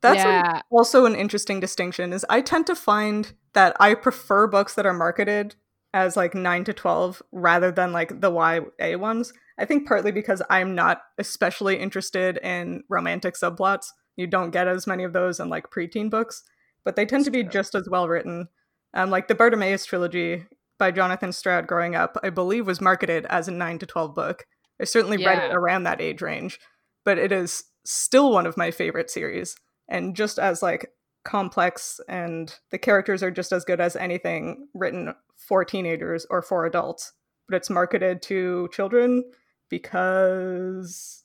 That's 0.01 0.19
an- 0.19 0.27
yeah. 0.27 0.61
also 0.71 1.05
an 1.05 1.15
interesting 1.15 1.59
distinction 1.59 2.13
is 2.13 2.25
I 2.29 2.41
tend 2.41 2.67
to 2.67 2.75
find 2.75 3.33
that 3.53 3.75
I 3.79 3.93
prefer 3.93 4.47
books 4.47 4.75
that 4.75 4.85
are 4.85 4.93
marketed 4.93 5.55
as 5.93 6.17
like 6.17 6.35
9 6.35 6.63
to 6.65 6.73
12 6.73 7.21
rather 7.31 7.71
than 7.71 7.91
like 7.93 8.19
the 8.19 8.31
YA 8.31 8.97
ones. 8.97 9.31
I 9.57 9.65
think 9.65 9.87
partly 9.87 10.11
because 10.11 10.41
I'm 10.49 10.75
not 10.75 11.01
especially 11.17 11.79
interested 11.79 12.37
in 12.37 12.83
romantic 12.89 13.35
subplots. 13.35 13.87
You 14.17 14.27
don't 14.27 14.51
get 14.51 14.67
as 14.67 14.87
many 14.87 15.03
of 15.03 15.13
those 15.13 15.39
in 15.39 15.49
like 15.49 15.69
preteen 15.69 16.09
books, 16.09 16.43
but 16.85 16.95
they 16.95 17.05
tend 17.05 17.25
to 17.25 17.31
be 17.31 17.43
just 17.43 17.75
as 17.75 17.89
well 17.89 18.07
written. 18.07 18.47
Um, 18.93 19.09
like 19.09 19.27
the 19.27 19.35
Bartimaeus 19.35 19.85
trilogy 19.85 20.45
by 20.79 20.91
Jonathan 20.91 21.33
Stroud 21.33 21.67
growing 21.67 21.95
up, 21.95 22.17
I 22.23 22.29
believe 22.29 22.67
was 22.67 22.79
marketed 22.79 23.25
as 23.25 23.47
a 23.47 23.51
9 23.51 23.79
to 23.79 23.85
12 23.85 24.15
book. 24.15 24.45
I 24.79 24.85
certainly 24.85 25.23
read 25.25 25.43
it 25.43 25.53
around 25.53 25.83
that 25.83 26.01
age 26.01 26.21
range, 26.21 26.59
but 27.03 27.17
it 27.17 27.31
is 27.31 27.63
still 27.85 28.31
one 28.31 28.45
of 28.45 28.57
my 28.57 28.71
favorite 28.71 29.09
series 29.09 29.55
and 29.87 30.15
just 30.15 30.39
as 30.39 30.61
like 30.61 30.91
complex 31.23 31.99
and 32.07 32.57
the 32.71 32.77
characters 32.77 33.23
are 33.23 33.31
just 33.31 33.51
as 33.51 33.65
good 33.65 33.81
as 33.81 33.95
anything 33.95 34.67
written 34.73 35.13
for 35.37 35.65
teenagers 35.65 36.25
or 36.29 36.41
for 36.41 36.65
adults 36.65 37.13
but 37.47 37.55
it's 37.55 37.69
marketed 37.69 38.21
to 38.21 38.69
children 38.71 39.23
because 39.69 41.24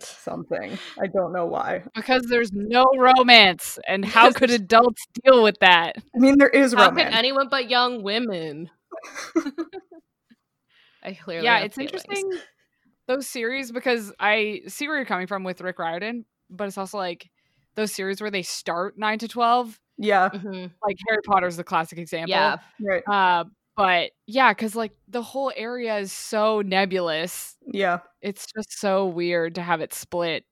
something 0.00 0.78
i 1.02 1.06
don't 1.06 1.32
know 1.32 1.46
why 1.46 1.82
Because 1.94 2.22
there's 2.28 2.50
no 2.52 2.84
romance 2.98 3.78
and 3.86 4.04
how 4.04 4.30
could 4.32 4.50
adults 4.60 5.06
deal 5.24 5.42
with 5.42 5.58
that? 5.60 5.96
i 6.14 6.18
mean 6.18 6.36
there 6.38 6.48
is 6.48 6.74
How 6.74 6.88
romance 6.88 7.08
can 7.10 7.18
anyone 7.18 7.48
but 7.48 7.70
young 7.70 8.02
women? 8.02 8.70
I 11.02 11.12
clearly 11.14 11.44
yeah, 11.44 11.58
it's 11.58 11.76
feelings. 11.76 11.92
interesting 11.92 12.30
those 13.06 13.26
series 13.26 13.70
because 13.70 14.12
I 14.18 14.62
see 14.66 14.88
where 14.88 14.96
you're 14.96 15.04
coming 15.04 15.26
from 15.26 15.44
with 15.44 15.60
Rick 15.60 15.78
Riordan, 15.78 16.24
but 16.48 16.66
it's 16.68 16.78
also 16.78 16.96
like 16.98 17.28
those 17.74 17.92
series 17.92 18.20
where 18.20 18.30
they 18.30 18.42
start 18.42 18.96
9 18.98 19.18
to 19.18 19.28
12, 19.28 19.78
yeah 19.98 20.30
Mhm. 20.32 20.70
like 20.82 20.96
Harry 21.08 21.20
Potter's 21.26 21.56
the 21.56 21.64
classic 21.64 21.98
example. 21.98 22.30
Yeah. 22.34 22.56
right 22.80 23.02
Uh 23.06 23.44
but 23.76 24.10
yeah, 24.26 24.52
cuz 24.54 24.74
like 24.76 24.92
the 25.08 25.22
whole 25.22 25.52
area 25.56 25.96
is 25.98 26.12
so 26.12 26.60
nebulous. 26.62 27.56
yeah 27.72 27.98
It's 28.22 28.46
just 28.56 28.78
so 28.78 29.06
weird 29.06 29.54
to 29.56 29.62
have 29.62 29.80
it 29.80 29.92
split 29.94 30.44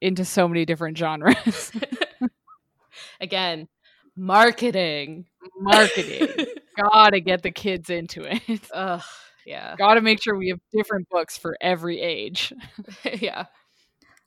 into 0.00 0.24
so 0.24 0.48
many 0.48 0.64
different 0.64 0.96
genres. 0.98 1.72
Again, 3.20 3.68
marketing. 4.16 5.26
Marketing. 5.58 6.46
Gotta 6.76 7.20
get 7.20 7.42
the 7.42 7.50
kids 7.50 7.90
into 7.90 8.22
it. 8.22 8.60
Ugh. 8.74 9.02
Yeah. 9.46 9.74
Gotta 9.76 10.00
make 10.00 10.22
sure 10.22 10.36
we 10.36 10.48
have 10.48 10.60
different 10.72 11.08
books 11.08 11.36
for 11.36 11.56
every 11.60 12.00
age. 12.00 12.52
yeah. 13.04 13.46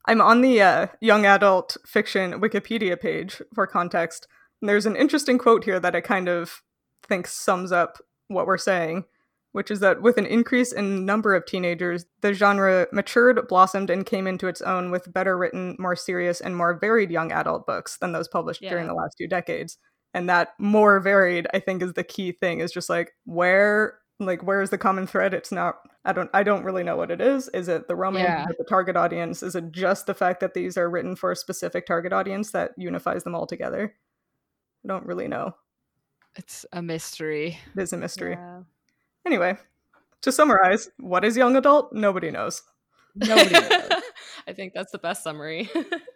i'm 0.06 0.20
on 0.22 0.42
the 0.42 0.62
uh, 0.62 0.88
young 1.00 1.26
adult 1.26 1.78
fiction 1.86 2.42
wikipedia 2.42 3.00
page 3.00 3.42
for 3.56 3.66
context 3.66 4.28
and 4.62 4.68
there's 4.68 4.86
an 4.86 4.98
interesting 4.98 5.38
quote 5.38 5.64
here 5.64 5.80
that 5.80 5.96
i 5.96 6.02
kind 6.02 6.28
of 6.28 6.62
think 7.08 7.26
sums 7.26 7.72
up 7.72 8.00
what 8.34 8.48
we're 8.48 8.58
saying 8.58 9.06
which 9.54 9.70
is 9.70 9.80
that 9.80 10.02
with 10.02 10.18
an 10.18 10.26
increase 10.26 10.74
in 10.74 11.06
number 11.06 11.34
of 11.36 11.46
teenagers, 11.46 12.06
the 12.22 12.34
genre 12.34 12.88
matured, 12.92 13.48
blossomed, 13.48 13.92
and 13.92 14.06
came 14.06 14.28
into 14.28 14.48
its 14.48 14.62
own 14.62 14.92
with 14.92 15.14
better 15.14 15.38
written, 15.38 15.76
more 15.80 15.96
serious, 15.96 16.42
and 16.42 16.58
more 16.58 16.78
varied 16.78 17.12
young 17.12 17.32
adult 17.32 17.66
books 17.66 17.98
than 18.00 18.12
those 18.12 18.28
published 18.28 18.62
during 18.62 18.88
the 18.88 18.96
last 18.96 19.16
two 19.18 19.28
decades. 19.28 19.78
And 20.14 20.28
that 20.28 20.50
more 20.58 21.00
varied, 21.00 21.48
I 21.54 21.60
think, 21.60 21.84
is 21.84 21.94
the 21.94 22.04
key 22.04 22.32
thing. 22.32 22.60
Is 22.60 22.72
just 22.72 22.90
like 22.90 23.14
where, 23.26 24.00
like 24.20 24.42
where's 24.42 24.72
the 24.72 24.78
common 24.78 25.06
thread? 25.06 25.36
It's 25.36 25.52
not. 25.52 25.76
I 26.04 26.14
don't. 26.14 26.32
I 26.34 26.42
don't 26.42 26.64
really 26.64 26.84
know 26.84 26.98
what 26.98 27.12
it 27.12 27.22
is. 27.22 27.48
Is 27.50 27.68
it 27.68 27.88
the 27.88 27.96
romance? 27.96 28.26
Yeah. 28.26 28.44
Is 28.44 28.50
it 28.50 28.58
the 28.58 28.66
target 28.66 28.96
audience? 28.96 29.44
Is 29.44 29.56
it 29.56 29.72
just 29.72 30.08
the 30.08 30.14
fact 30.16 30.40
that 30.40 30.56
these 30.56 30.78
are 30.78 30.90
written 30.90 31.16
for 31.16 31.32
a 31.32 31.36
specific 31.36 31.86
target 31.86 32.12
audience 32.12 32.52
that 32.52 32.72
unifies 32.76 33.24
them 33.24 33.36
all 33.36 33.46
together? 33.46 33.94
I 34.84 34.88
don't 34.88 35.06
really 35.06 35.28
know. 35.28 35.56
It's 36.36 36.66
a 36.74 36.82
mystery. 36.82 37.60
It 37.76 37.82
is 37.82 37.94
a 37.94 37.98
mystery. 37.98 38.34
Yeah. 38.34 38.62
Anyway, 39.26 39.56
to 40.22 40.32
summarize, 40.32 40.90
what 41.00 41.24
is 41.24 41.38
young 41.38 41.56
adult? 41.56 41.94
Nobody 41.94 42.32
knows. 42.32 42.62
Nobody 43.16 43.52
knows. 43.70 43.90
I 44.48 44.54
think 44.54 44.74
that's 44.74 44.92
the 44.92 44.98
best 44.98 45.24
summary. 45.24 45.70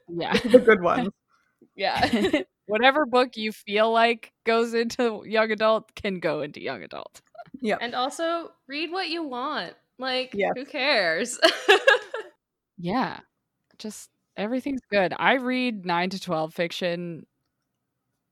Yeah. 0.09 0.33
The 0.51 0.59
good 0.59 0.81
one. 0.81 1.09
yeah. 1.75 2.41
Whatever 2.65 3.05
book 3.05 3.37
you 3.37 3.51
feel 3.51 3.91
like 3.91 4.33
goes 4.45 4.73
into 4.73 5.23
young 5.25 5.51
adult 5.51 5.93
can 5.95 6.19
go 6.19 6.41
into 6.41 6.61
young 6.61 6.83
adult. 6.83 7.21
Yeah. 7.61 7.77
And 7.79 7.93
also 7.95 8.51
read 8.67 8.91
what 8.91 9.09
you 9.09 9.23
want. 9.23 9.73
Like, 9.99 10.31
Yes. 10.33 10.51
who 10.55 10.65
cares? 10.65 11.39
Yeah. 12.77 13.19
Just 13.79 14.09
everything's 14.35 14.81
good. 14.91 15.13
I 15.17 15.33
read 15.35 15.85
9 15.85 16.09
to 16.11 16.19
12 16.19 16.53
fiction 16.53 17.25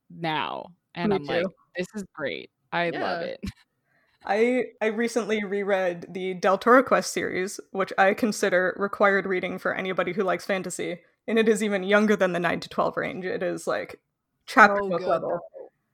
now 0.09 0.67
and 0.93 1.09
Me 1.09 1.15
I'm 1.15 1.25
like 1.25 1.43
too. 1.43 1.53
This 1.77 1.87
is 1.95 2.03
great. 2.13 2.49
I 2.71 2.89
love 2.89 3.21
it. 3.21 3.39
I 4.25 4.65
I 4.81 4.87
recently 4.87 5.43
reread 5.43 6.07
the 6.09 6.33
Deltora 6.35 6.83
Quest 6.83 7.13
series, 7.13 7.59
which 7.71 7.93
I 7.97 8.13
consider 8.13 8.75
required 8.77 9.25
reading 9.27 9.59
for 9.59 9.73
anybody 9.73 10.13
who 10.13 10.23
likes 10.23 10.45
fantasy, 10.45 11.01
and 11.27 11.37
it 11.37 11.47
is 11.47 11.61
even 11.61 11.83
younger 11.83 12.15
than 12.15 12.33
the 12.33 12.39
nine 12.39 12.59
to 12.61 12.69
twelve 12.69 12.97
range. 12.97 13.23
It 13.25 13.43
is 13.43 13.67
like 13.67 13.99
chapter 14.47 14.79
So 14.81 14.89
book 14.89 15.01
level. 15.01 15.39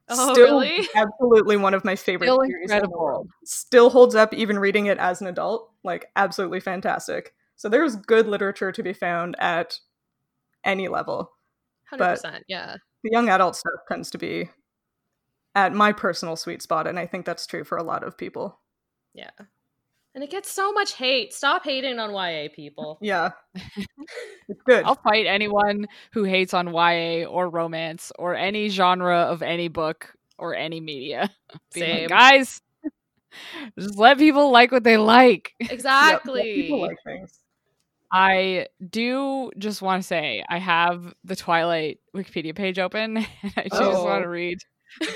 Oh, 0.08 0.32
Still 0.32 0.60
really? 0.60 0.88
absolutely 0.94 1.56
one 1.56 1.74
of 1.74 1.84
my 1.84 1.94
favorite 1.94 2.26
Still 2.28 2.40
series 2.40 2.54
in 2.64 2.68
the 2.68 2.74
incredible. 2.74 3.00
world. 3.00 3.28
Still 3.44 3.90
holds 3.90 4.14
up 4.14 4.32
even 4.34 4.58
reading 4.58 4.86
it 4.86 4.98
as 4.98 5.20
an 5.20 5.26
adult. 5.26 5.70
Like 5.84 6.06
absolutely 6.16 6.60
fantastic. 6.60 7.34
So 7.56 7.68
there's 7.68 7.96
good 7.96 8.26
literature 8.26 8.72
to 8.72 8.82
be 8.82 8.92
found 8.94 9.36
at 9.38 9.78
any 10.64 10.88
level. 10.88 11.32
100%. 11.92 12.40
yeah. 12.48 12.76
The 13.04 13.10
young 13.12 13.28
adult 13.28 13.56
stuff 13.56 13.72
tends 13.88 14.10
to 14.10 14.18
be 14.18 14.48
at 15.54 15.72
my 15.74 15.92
personal 15.92 16.36
sweet 16.36 16.62
spot, 16.62 16.86
and 16.86 16.98
I 16.98 17.06
think 17.06 17.26
that's 17.26 17.46
true 17.46 17.64
for 17.64 17.76
a 17.78 17.82
lot 17.82 18.02
of 18.04 18.16
people. 18.16 18.58
Yeah. 19.14 19.30
And 20.14 20.22
it 20.22 20.30
gets 20.30 20.50
so 20.50 20.72
much 20.72 20.92
hate. 20.94 21.32
Stop 21.32 21.64
hating 21.64 21.98
on 21.98 22.10
YA 22.12 22.48
people. 22.54 22.98
Yeah. 23.02 23.30
it's 23.54 24.62
good. 24.66 24.84
I'll 24.84 24.94
fight 24.96 25.26
anyone 25.26 25.86
who 26.12 26.24
hates 26.24 26.52
on 26.54 26.68
YA 26.68 27.24
or 27.26 27.48
romance 27.48 28.12
or 28.18 28.34
any 28.34 28.68
genre 28.68 29.20
of 29.20 29.42
any 29.42 29.68
book 29.68 30.14
or 30.38 30.54
any 30.54 30.80
media. 30.80 31.30
Being 31.74 31.88
like, 31.88 31.98
Same. 32.00 32.08
guys, 32.08 32.60
just 33.78 33.96
let 33.98 34.18
people 34.18 34.50
like 34.50 34.70
what 34.72 34.84
they 34.84 34.96
like. 34.98 35.52
Yep, 35.60 35.68
let 35.70 35.72
Exactly. 35.72 36.52
people 36.62 36.80
like 36.82 36.98
things. 37.04 37.38
I 38.14 38.66
do 38.90 39.50
just 39.56 39.80
want 39.80 40.02
to 40.02 40.06
say 40.06 40.44
I 40.46 40.58
have 40.58 41.14
the 41.24 41.34
Twilight 41.36 42.00
Wikipedia 42.14 42.54
page 42.54 42.78
open. 42.78 43.16
And 43.42 43.52
I 43.56 43.68
just 43.68 43.80
want 43.80 44.20
Oh. 44.20 44.22
to 44.22 44.28
read 44.28 44.58
the 44.58 44.64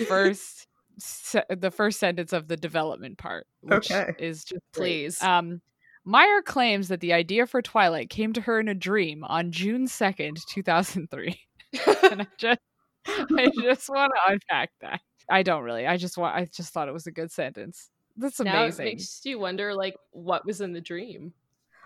first 0.06 0.66
se- 0.98 1.44
the 1.50 1.70
first 1.70 1.98
sentence 1.98 2.32
of 2.32 2.48
the 2.48 2.56
development 2.56 3.18
part, 3.18 3.46
which 3.60 3.90
Okay. 3.90 4.12
is 4.18 4.44
just 4.44 4.62
great. 4.74 4.82
Please. 4.82 5.22
Um, 5.22 5.60
Meyer 6.04 6.40
claims 6.42 6.88
that 6.88 7.00
the 7.00 7.12
idea 7.12 7.46
for 7.46 7.60
Twilight 7.60 8.10
came 8.10 8.32
to 8.34 8.40
her 8.42 8.60
in 8.60 8.68
a 8.68 8.74
dream 8.74 9.24
on 9.24 9.50
June 9.50 9.86
second, 9.88 10.38
two 10.48 10.62
thousand 10.62 11.10
three. 11.10 11.40
and 12.10 12.22
I 12.22 12.26
just 12.38 12.60
I 13.06 13.50
just 13.60 13.88
want 13.88 14.12
to 14.14 14.32
unpack 14.32 14.70
that. 14.82 15.00
I 15.28 15.42
don't 15.42 15.64
really. 15.64 15.86
I 15.86 15.96
just 15.96 16.16
want. 16.16 16.36
I 16.36 16.44
just 16.54 16.72
thought 16.72 16.88
it 16.88 16.92
was 16.92 17.06
a 17.08 17.12
good 17.12 17.32
sentence. 17.32 17.90
That's 18.16 18.38
amazing. 18.40 18.54
now 18.54 18.64
it 18.66 18.78
makes 18.78 19.20
you 19.24 19.38
wonder, 19.38 19.74
like, 19.74 19.94
what 20.12 20.46
was 20.46 20.60
in 20.62 20.72
the 20.72 20.80
dream? 20.80 21.34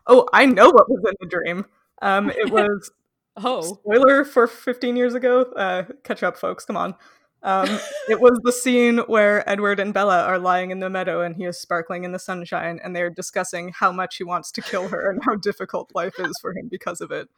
Oh, 0.06 0.28
I 0.32 0.46
know 0.46 0.70
what 0.70 0.88
was 0.88 1.02
in 1.08 1.14
the 1.20 1.26
dream. 1.26 1.64
Um, 2.02 2.30
it 2.30 2.50
was 2.52 2.90
Oh. 3.36 3.62
spoiler 3.62 4.24
for 4.24 4.46
15 4.46 4.96
years 4.96 5.14
ago. 5.14 5.42
Uh, 5.56 5.84
catch 6.04 6.22
up, 6.22 6.36
folks. 6.36 6.64
Come 6.64 6.76
on. 6.76 6.94
Um, 7.42 7.78
it 8.08 8.20
was 8.20 8.38
the 8.42 8.52
scene 8.52 8.98
where 8.98 9.48
Edward 9.48 9.80
and 9.80 9.94
Bella 9.94 10.24
are 10.24 10.38
lying 10.38 10.70
in 10.70 10.80
the 10.80 10.90
meadow 10.90 11.22
and 11.22 11.34
he 11.36 11.44
is 11.44 11.58
sparkling 11.58 12.04
in 12.04 12.12
the 12.12 12.18
sunshine, 12.18 12.80
and 12.82 12.94
they're 12.94 13.10
discussing 13.10 13.70
how 13.70 13.90
much 13.92 14.16
he 14.16 14.24
wants 14.24 14.50
to 14.52 14.62
kill 14.62 14.88
her 14.88 15.10
and 15.10 15.22
how 15.24 15.36
difficult 15.36 15.90
life 15.94 16.18
is 16.18 16.36
for 16.40 16.52
him 16.56 16.68
because 16.68 17.00
of 17.00 17.10
it. 17.10 17.28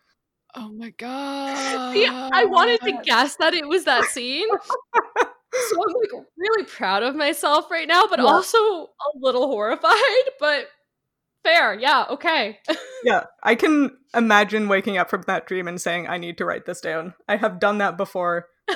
oh 0.55 0.71
my 0.73 0.91
god! 0.91 1.93
See, 1.93 2.07
I 2.07 2.45
wanted 2.47 2.81
to 2.83 3.01
guess 3.05 3.37
that 3.37 3.55
it 3.55 3.67
was 3.69 3.85
that 3.85 4.05
scene. 4.07 4.49
so 4.51 5.77
I'm 5.87 5.95
like 5.95 6.25
really 6.37 6.65
proud 6.65 7.03
of 7.03 7.15
myself 7.15 7.71
right 7.71 7.87
now, 7.89 8.07
but 8.09 8.19
Yeah. 8.19 8.25
also 8.27 8.59
a 8.59 9.11
little 9.21 9.47
horrified. 9.47 9.95
But 10.41 10.67
fair, 11.45 11.75
yeah, 11.75 12.07
okay. 12.11 12.59
Yeah, 13.05 13.25
I 13.43 13.57
can 13.57 13.97
imagine 14.15 14.69
waking 14.69 14.97
up 14.97 15.11
from 15.11 15.23
that 15.27 15.47
dream 15.49 15.67
and 15.67 15.81
saying, 15.81 16.07
I 16.07 16.19
need 16.19 16.39
to 16.39 16.45
write 16.45 16.67
this 16.67 16.81
down. 16.81 17.15
I 17.29 17.35
have 17.37 17.59
done 17.59 17.79
that 17.79 17.97
before, 17.97 18.47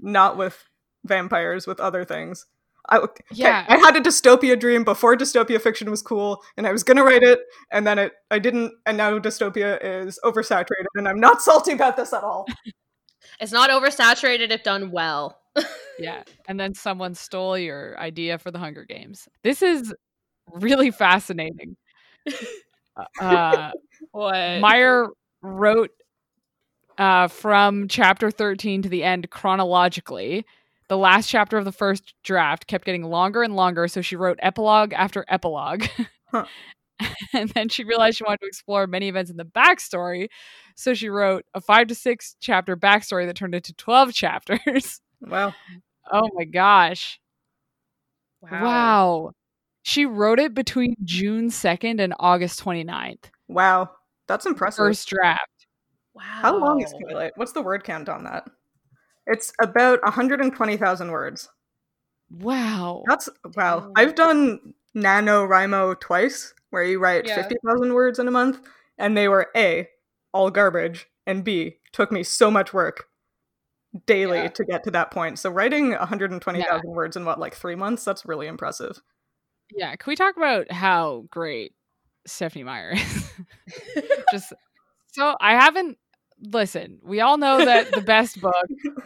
not 0.00 0.36
with 0.36 0.64
vampires, 1.04 1.66
with 1.66 1.80
other 1.80 2.04
things. 2.04 2.46
I, 2.88 2.98
okay, 2.98 3.24
Yeah. 3.32 3.64
I 3.68 3.78
had 3.78 3.96
a 3.96 4.00
dystopia 4.00 4.58
dream 4.58 4.84
before 4.84 5.16
dystopia 5.16 5.60
fiction 5.60 5.90
was 5.90 6.02
cool, 6.02 6.40
and 6.56 6.66
I 6.66 6.72
was 6.72 6.84
gonna 6.84 7.02
write 7.02 7.22
it, 7.24 7.40
and 7.72 7.84
then 7.86 7.98
it 7.98 8.12
I 8.30 8.38
didn't, 8.38 8.72
and 8.86 8.96
now 8.96 9.18
dystopia 9.18 9.78
is 9.82 10.18
oversaturated, 10.24 10.86
and 10.94 11.08
I'm 11.08 11.18
not 11.20 11.42
salty 11.42 11.72
about 11.72 11.96
this 11.96 12.12
at 12.12 12.22
all. 12.22 12.46
It's 13.40 13.50
not 13.52 13.70
oversaturated 13.70 14.50
if 14.50 14.62
done 14.62 14.90
well. 14.92 15.40
Yeah. 15.98 16.22
And 16.46 16.60
then 16.60 16.74
someone 16.74 17.14
stole 17.14 17.56
your 17.58 17.98
idea 17.98 18.38
for 18.38 18.50
the 18.50 18.58
Hunger 18.58 18.84
Games. 18.84 19.26
This 19.42 19.62
is 19.62 19.94
really 20.52 20.90
fascinating. 20.90 21.76
Uh, 23.20 23.70
What? 24.12 24.60
Meyer 24.60 25.06
wrote 25.42 25.90
uh, 26.98 27.28
from 27.28 27.88
chapter 27.88 28.30
13 28.30 28.82
to 28.82 28.88
the 28.88 29.04
end 29.04 29.30
chronologically. 29.30 30.44
The 30.88 30.96
last 30.96 31.28
chapter 31.28 31.58
of 31.58 31.64
the 31.64 31.72
first 31.72 32.14
draft 32.22 32.66
kept 32.66 32.84
getting 32.84 33.04
longer 33.04 33.42
and 33.42 33.56
longer, 33.56 33.88
so 33.88 34.00
she 34.00 34.16
wrote 34.16 34.38
epilogue 34.40 34.92
after 34.92 35.24
epilogue. 35.28 35.84
Huh. 36.28 36.44
and 37.32 37.50
then 37.50 37.68
she 37.68 37.84
realized 37.84 38.18
she 38.18 38.24
wanted 38.24 38.40
to 38.40 38.48
explore 38.48 38.88
many 38.88 39.06
events 39.06 39.30
in 39.30 39.36
the 39.36 39.44
backstory, 39.44 40.26
so 40.74 40.92
she 40.92 41.08
wrote 41.08 41.44
a 41.54 41.60
five 41.60 41.86
to 41.86 41.94
six 41.94 42.34
chapter 42.40 42.76
backstory 42.76 43.26
that 43.26 43.36
turned 43.36 43.54
into 43.54 43.72
12 43.74 44.12
chapters. 44.12 45.00
Wow. 45.20 45.54
oh 46.12 46.28
my 46.34 46.44
gosh. 46.44 47.18
Wow. 48.42 49.30
She 49.82 50.04
wrote 50.04 50.38
it 50.38 50.52
between 50.52 50.94
June 51.04 51.48
2nd 51.48 52.00
and 52.00 52.12
August 52.18 52.62
29th. 52.62 53.30
Wow. 53.48 53.90
That's 54.28 54.44
impressive. 54.44 54.78
First 54.78 55.08
draft. 55.08 55.55
Wow. 56.16 56.22
How 56.22 56.56
long 56.58 56.82
is 56.82 56.92
Twilight? 56.92 57.32
What's 57.36 57.52
the 57.52 57.62
word 57.62 57.84
count 57.84 58.08
on 58.08 58.24
that? 58.24 58.48
It's 59.26 59.52
about 59.60 60.02
120,000 60.02 61.10
words. 61.10 61.48
Wow. 62.30 63.02
That's 63.06 63.28
wow. 63.54 63.80
Damn. 63.80 63.92
I've 63.96 64.14
done 64.14 64.74
NaNoWriMo 64.96 66.00
twice, 66.00 66.54
where 66.70 66.84
you 66.84 66.98
write 66.98 67.26
Yeah. 67.26 67.36
50,000 67.36 67.92
words 67.92 68.18
in 68.18 68.28
a 68.28 68.30
month, 68.30 68.60
and 68.98 69.16
they 69.16 69.28
were 69.28 69.48
A, 69.54 69.88
all 70.32 70.50
garbage, 70.50 71.06
and 71.26 71.44
B, 71.44 71.78
took 71.92 72.10
me 72.10 72.22
so 72.22 72.50
much 72.50 72.72
work 72.72 73.08
daily 74.06 74.38
Yeah. 74.38 74.48
to 74.48 74.64
get 74.64 74.84
to 74.84 74.90
that 74.92 75.10
point. 75.10 75.38
So 75.38 75.50
writing 75.50 75.92
120,000 75.92 76.90
words 76.90 77.16
in 77.16 77.24
what, 77.24 77.38
like 77.38 77.54
three 77.54 77.74
months? 77.74 78.04
That's 78.04 78.24
really 78.24 78.46
impressive. 78.46 79.02
Yeah. 79.70 79.94
Can 79.96 80.10
we 80.10 80.16
talk 80.16 80.36
about 80.36 80.70
how 80.72 81.26
great 81.30 81.74
Stephenie 82.26 82.64
Meyer 82.64 82.92
is? 82.94 83.30
Just 84.32 84.52
so 85.12 85.36
I 85.40 85.54
haven't 85.54 85.98
listen, 86.40 86.98
we 87.02 87.20
all 87.20 87.38
know 87.38 87.64
that 87.64 87.92
the 87.92 88.00
best 88.02 88.40
book, 88.40 88.54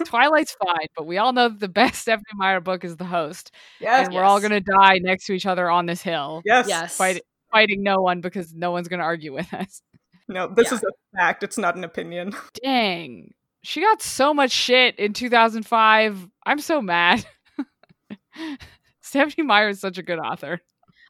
Twilight's 0.05 0.57
fine, 0.65 0.87
but 0.97 1.07
we 1.07 1.19
all 1.19 1.33
know 1.33 1.49
that 1.49 1.61
the 1.61 1.69
best 1.69 2.03
Stephenie 2.03 2.25
Meyer 2.35 2.61
book 2.61 2.85
is 2.85 2.97
The 2.97 3.05
Host. 3.05 3.53
Yes. 3.81 4.07
and 4.07 4.15
we're 4.15 4.25
all 4.25 4.41
gonna 4.41 4.61
die 4.61 4.99
next 4.99 5.27
to 5.27 5.33
each 5.33 5.47
other 5.47 5.71
on 5.71 5.87
this 5.87 6.03
hill. 6.03 6.43
Yes. 6.45 6.69
Yes. 6.69 6.97
Fight, 6.97 7.23
fighting 7.53 7.83
no 7.83 8.01
one 8.01 8.21
because 8.21 8.55
no 8.55 8.71
one's 8.71 8.89
gonna 8.89 9.03
argue 9.05 9.33
with 9.33 9.53
us. 9.55 9.83
No, 10.29 10.47
this 10.49 10.71
Yeah. 10.71 10.75
is 10.79 10.85
a 10.85 11.17
fact. 11.17 11.43
It's 11.43 11.59
not 11.59 11.77
an 11.77 11.85
opinion. 11.85 12.35
Dang. 12.63 13.33
She 13.63 13.81
got 13.81 14.01
so 14.01 14.33
much 14.33 14.53
shit 14.53 14.99
in 14.99 15.13
2005. 15.13 16.29
I'm 16.47 16.61
so 16.61 16.81
mad. 16.81 17.25
Stephenie 19.03 19.47
Meyer 19.47 19.69
is 19.71 19.81
such 19.81 19.99
a 19.99 20.03
good 20.03 20.19
author. 20.19 20.61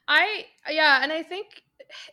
I 0.07 0.45
yeah, 0.69 1.01
and 1.03 1.11
I 1.11 1.23
think 1.23 1.47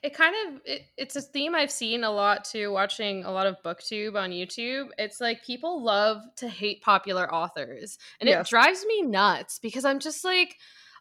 it 0.02 0.14
kind 0.14 0.34
of 0.46 0.60
it, 0.64 0.82
it's 0.96 1.16
a 1.16 1.22
theme 1.22 1.54
I've 1.54 1.70
seen 1.70 2.04
a 2.04 2.10
lot 2.10 2.44
too 2.44 2.72
watching 2.72 3.24
a 3.24 3.30
lot 3.30 3.46
of 3.46 3.56
booktube 3.64 4.16
on 4.16 4.30
YouTube. 4.30 4.88
It's 4.98 5.20
like 5.20 5.44
people 5.44 5.82
love 5.82 6.22
to 6.36 6.48
hate 6.48 6.82
popular 6.82 7.32
authors. 7.32 7.98
And 8.20 8.28
Yes. 8.28 8.46
it 8.46 8.50
drives 8.50 8.84
me 8.86 9.02
nuts 9.02 9.58
because 9.58 9.84
I'm 9.84 9.98
just 9.98 10.24
like 10.24 10.56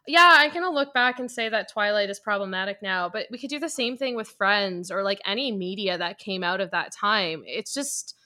yeah, 0.06 0.36
I 0.38 0.48
can 0.48 0.66
look 0.72 0.94
back 0.94 1.18
and 1.18 1.30
say 1.30 1.50
that 1.50 1.70
Twilight 1.70 2.08
is 2.08 2.18
problematic 2.18 2.78
now, 2.82 3.10
but 3.10 3.26
we 3.30 3.36
could 3.36 3.50
do 3.50 3.58
the 3.58 3.68
same 3.68 3.98
thing 3.98 4.16
with 4.16 4.28
Friends 4.28 4.90
or 4.90 5.02
like 5.02 5.20
any 5.26 5.52
media 5.52 5.98
that 5.98 6.18
came 6.18 6.42
out 6.42 6.62
of 6.62 6.70
that 6.70 6.92
time. 6.92 7.42
It's 7.44 7.74
just 7.74 8.17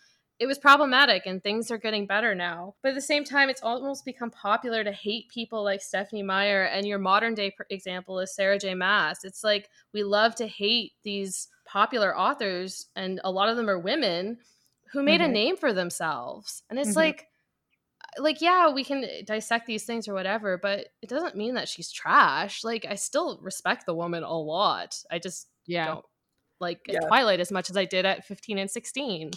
it 0.43 0.47
was 0.47 0.59
problematic 0.59 1.25
and 1.27 1.41
things 1.41 1.71
are 1.71 1.79
getting 1.79 2.05
better 2.07 2.35
now. 2.35 2.75
But 2.83 2.91
at 2.91 2.95
the 2.97 3.01
same 3.01 3.23
time, 3.23 3.49
it's 3.49 3.63
almost 3.63 4.05
become 4.05 4.31
popular 4.31 4.83
to 4.83 4.91
hate 4.91 5.29
people 5.29 5.63
like 5.63 5.81
Stephenie 5.81 6.25
Meyer. 6.25 6.65
And 6.65 6.85
your 6.87 6.99
modern 6.99 7.35
day 7.35 7.55
example 7.71 8.19
is 8.19 8.35
Sarah 8.35 8.59
J. 8.59 8.75
Maas. 8.75 9.25
It's 9.25 9.45
like 9.45 9.71
we 9.93 10.03
love 10.03 10.35
to 10.37 10.49
hate 10.49 10.95
these 11.05 11.49
popular 11.65 12.17
authors, 12.19 12.89
and 12.97 13.21
a 13.23 13.31
lot 13.31 13.49
of 13.49 13.57
them 13.57 13.71
are 13.71 13.79
women 13.79 14.39
who 14.91 15.03
made 15.05 15.21
a 15.21 15.29
Mhm. 15.29 15.29
name 15.29 15.57
for 15.57 15.73
themselves. 15.73 16.65
And 16.69 16.79
it's 16.79 16.97
Mhm. 16.97 16.97
like, 16.97 17.29
like 18.19 18.41
yeah, 18.41 18.71
we 18.71 18.85
can 18.85 19.07
dissect 19.25 19.67
these 19.67 19.85
things 19.85 20.09
or 20.09 20.15
whatever, 20.15 20.59
but 20.59 20.89
it 21.03 21.09
doesn't 21.09 21.37
mean 21.37 21.55
that 21.55 21.69
she's 21.69 21.91
trash. 21.91 22.65
Like 22.65 22.85
I 22.89 22.95
still 22.97 23.39
respect 23.43 23.87
the 23.87 23.95
woman 23.95 24.23
a 24.23 24.39
lot. 24.39 25.03
I 25.11 25.19
just 25.19 25.49
Yeah. 25.67 25.97
don't 25.97 26.05
like 26.61 26.81
Yeah. 26.89 27.11
Twilight 27.11 27.41
as 27.41 27.53
much 27.53 27.71
as 27.71 27.77
I 27.77 27.85
did 27.87 28.07
at 28.07 28.27
15 28.27 28.59
and 28.59 28.71
16. 28.71 29.33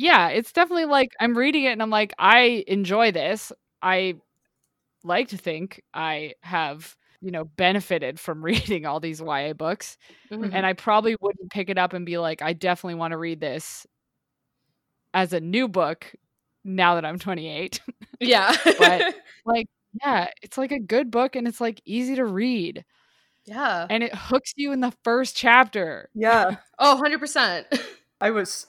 Yeah, 0.00 0.28
it's 0.28 0.50
definitely 0.52 0.86
like 0.86 1.10
I'm 1.20 1.36
reading 1.36 1.64
it 1.64 1.72
and 1.72 1.82
I'm 1.82 1.90
like, 1.90 2.14
I 2.18 2.64
enjoy 2.66 3.12
this. 3.12 3.52
I 3.82 4.14
like 5.04 5.28
to 5.28 5.36
think 5.36 5.82
I 5.92 6.34
have, 6.42 6.96
you 7.20 7.30
know, 7.30 7.44
benefited 7.44 8.18
from 8.18 8.42
reading 8.44 8.86
all 8.86 8.98
these 8.98 9.20
YA 9.20 9.52
books. 9.52 9.98
Mhm. 10.30 10.50
And 10.54 10.64
I 10.64 10.72
probably 10.72 11.16
wouldn't 11.20 11.50
pick 11.50 11.68
it 11.68 11.76
up 11.76 11.92
and 11.92 12.06
be 12.06 12.16
like, 12.16 12.40
I 12.40 12.54
definitely 12.54 12.94
want 12.94 13.12
to 13.12 13.18
read 13.18 13.40
this 13.40 13.86
as 15.12 15.34
a 15.34 15.40
new 15.40 15.68
book 15.68 16.10
now 16.64 16.94
that 16.94 17.04
I'm 17.04 17.18
28. 17.18 17.80
Yeah. 18.20 18.56
But- 18.78 19.14
like, 19.44 19.66
yeah, 20.02 20.28
it's 20.40 20.56
like 20.56 20.72
a 20.72 20.78
good 20.80 21.10
book 21.10 21.36
and 21.36 21.46
it's 21.46 21.60
like 21.60 21.82
easy 21.84 22.14
to 22.16 22.24
read 22.24 22.84
yeah. 23.44 23.86
and 23.90 24.02
it 24.02 24.14
hooks 24.14 24.52
you 24.56 24.72
in 24.72 24.80
the 24.80 24.92
first 25.04 25.36
chapter. 25.36 26.08
Yeah. 26.14 26.56
Oh, 26.78 27.00
100%. 27.02 27.64
I 28.20 28.30
was, 28.30 28.66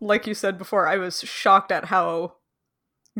like 0.00 0.26
you 0.26 0.34
said 0.34 0.58
before, 0.58 0.86
I 0.88 0.96
was 0.96 1.20
shocked 1.22 1.72
at 1.72 1.86
how 1.86 2.36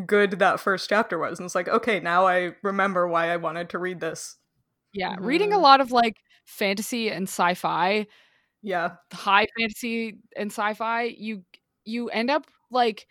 good 0.07 0.33
that 0.41 0.61
first 0.61 0.89
chapter 0.91 1.19
was. 1.19 1.39
And 1.39 1.47
it's 1.47 1.55
like, 1.57 1.69
okay, 1.69 2.01
now 2.01 2.27
I 2.27 2.57
remember 2.63 3.09
why 3.09 3.31
I 3.31 3.39
wanted 3.39 3.71
to 3.71 3.79
read 3.79 4.01
this. 4.01 4.39
Yeah, 4.93 5.17
reading 5.21 5.53
a 5.53 5.59
lot 5.59 5.81
of 5.81 5.93
like 5.93 6.17
fantasy 6.45 7.11
and 7.11 7.25
sci-fi 7.29 8.07
Yeah. 8.63 8.99
high 9.13 9.47
fantasy 9.59 10.19
and 10.37 10.51
sci-fi, 10.51 11.03
you 11.05 11.45
you 11.85 12.09
end 12.11 12.31
up 12.31 12.47
like 12.71 13.07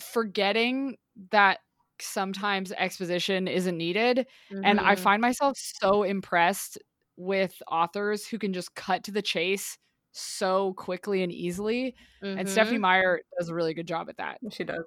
forgetting 0.00 0.96
that 1.32 1.60
sometimes 2.00 2.72
exposition 2.72 3.48
isn't 3.48 3.76
needed 3.78 4.26
and 4.64 4.80
I 4.80 4.96
Mhm. 4.96 4.96
find 4.96 5.22
myself 5.22 5.56
so 5.58 6.02
impressed 6.04 6.78
with 7.16 7.62
authors 7.70 8.26
who 8.26 8.38
can 8.38 8.52
just 8.54 8.74
cut 8.76 9.04
to 9.04 9.12
the 9.12 9.22
chase 9.22 9.78
so 10.12 10.72
quickly 10.74 11.22
and 11.22 11.32
easily 11.32 11.94
and 12.22 12.48
Stephenie 12.48 12.78
Mhm. 12.78 12.82
Meyer 12.82 13.20
does 13.38 13.48
a 13.48 13.54
really 13.54 13.74
good 13.74 13.86
job 13.86 14.08
at 14.08 14.16
that. 14.18 14.38
She 14.50 14.64
does. 14.64 14.84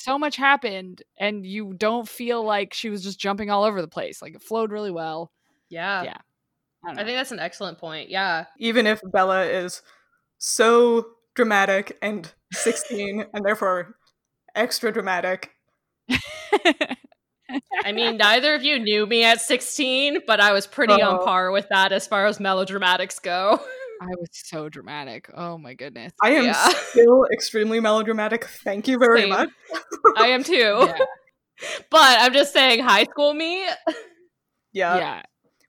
So 0.00 0.18
much 0.18 0.36
happened 0.36 1.02
and 1.18 1.46
you 1.46 1.74
don't 1.76 2.08
feel 2.08 2.42
like 2.44 2.74
she 2.74 2.90
was 2.90 3.02
just 3.02 3.18
jumping 3.20 3.50
all 3.50 3.64
over 3.64 3.80
the 3.80 3.88
place. 3.88 4.20
Like 4.20 4.34
it 4.34 4.42
flowed 4.42 4.70
really 4.72 4.90
well. 4.90 5.32
Yeah. 5.70 6.02
Yeah. 6.02 6.16
I 6.86 6.92
I 6.92 6.94
think 7.04 7.16
that's 7.16 7.32
an 7.32 7.38
excellent 7.40 7.78
point. 7.78 8.10
Yeah. 8.10 8.46
Even 8.58 8.86
if 8.86 9.00
Bella 9.12 9.44
is 9.44 9.82
so 10.38 11.06
dramatic 11.34 11.96
and 12.02 12.32
16 12.52 13.26
and 13.32 13.44
therefore 13.44 13.96
extra 14.54 14.92
dramatic. 14.92 15.52
I 17.84 17.92
mean, 17.92 18.18
neither 18.18 18.54
of 18.54 18.62
you 18.62 18.78
knew 18.78 19.06
me 19.06 19.24
at 19.24 19.40
16, 19.40 20.20
but 20.26 20.38
I 20.40 20.52
was 20.52 20.66
pretty 20.66 20.94
on 20.94 21.20
Oh. 21.20 21.24
par 21.24 21.50
with 21.50 21.66
that 21.70 21.92
as 21.92 22.06
far 22.06 22.26
as 22.26 22.38
melodramatics 22.38 23.22
go. 23.22 23.64
I 24.00 24.06
was 24.18 24.28
so 24.32 24.68
dramatic. 24.68 25.30
Oh 25.34 25.58
my 25.58 25.74
goodness. 25.74 26.12
I 26.22 26.30
am 26.30 26.44
Yeah. 26.44 26.68
still 26.90 27.24
extremely 27.32 27.80
melodramatic. 27.80 28.44
Thank 28.44 28.86
you 28.88 28.98
very 28.98 29.22
Same. 29.22 29.30
much. 29.30 29.48
I 30.16 30.28
am 30.28 30.44
too. 30.44 30.54
Yeah. 30.54 30.98
But 31.90 32.20
I'm 32.20 32.32
just 32.32 32.52
saying, 32.52 32.84
high 32.84 33.02
school 33.04 33.34
me, 33.34 33.64
Yeah. 34.72 34.96
yeah. 34.96 35.22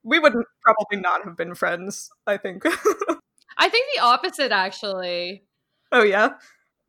We 0.04 0.20
would 0.20 0.34
probably 0.64 1.00
not 1.00 1.24
have 1.26 1.36
been 1.36 1.56
friends, 1.56 2.10
I 2.28 2.38
think. 2.38 2.64
I 3.58 3.70
think 3.70 3.88
the 3.96 4.02
opposite 4.04 4.52
actually. 4.52 5.44
oh, 5.92 6.04
yeah? 6.04 6.30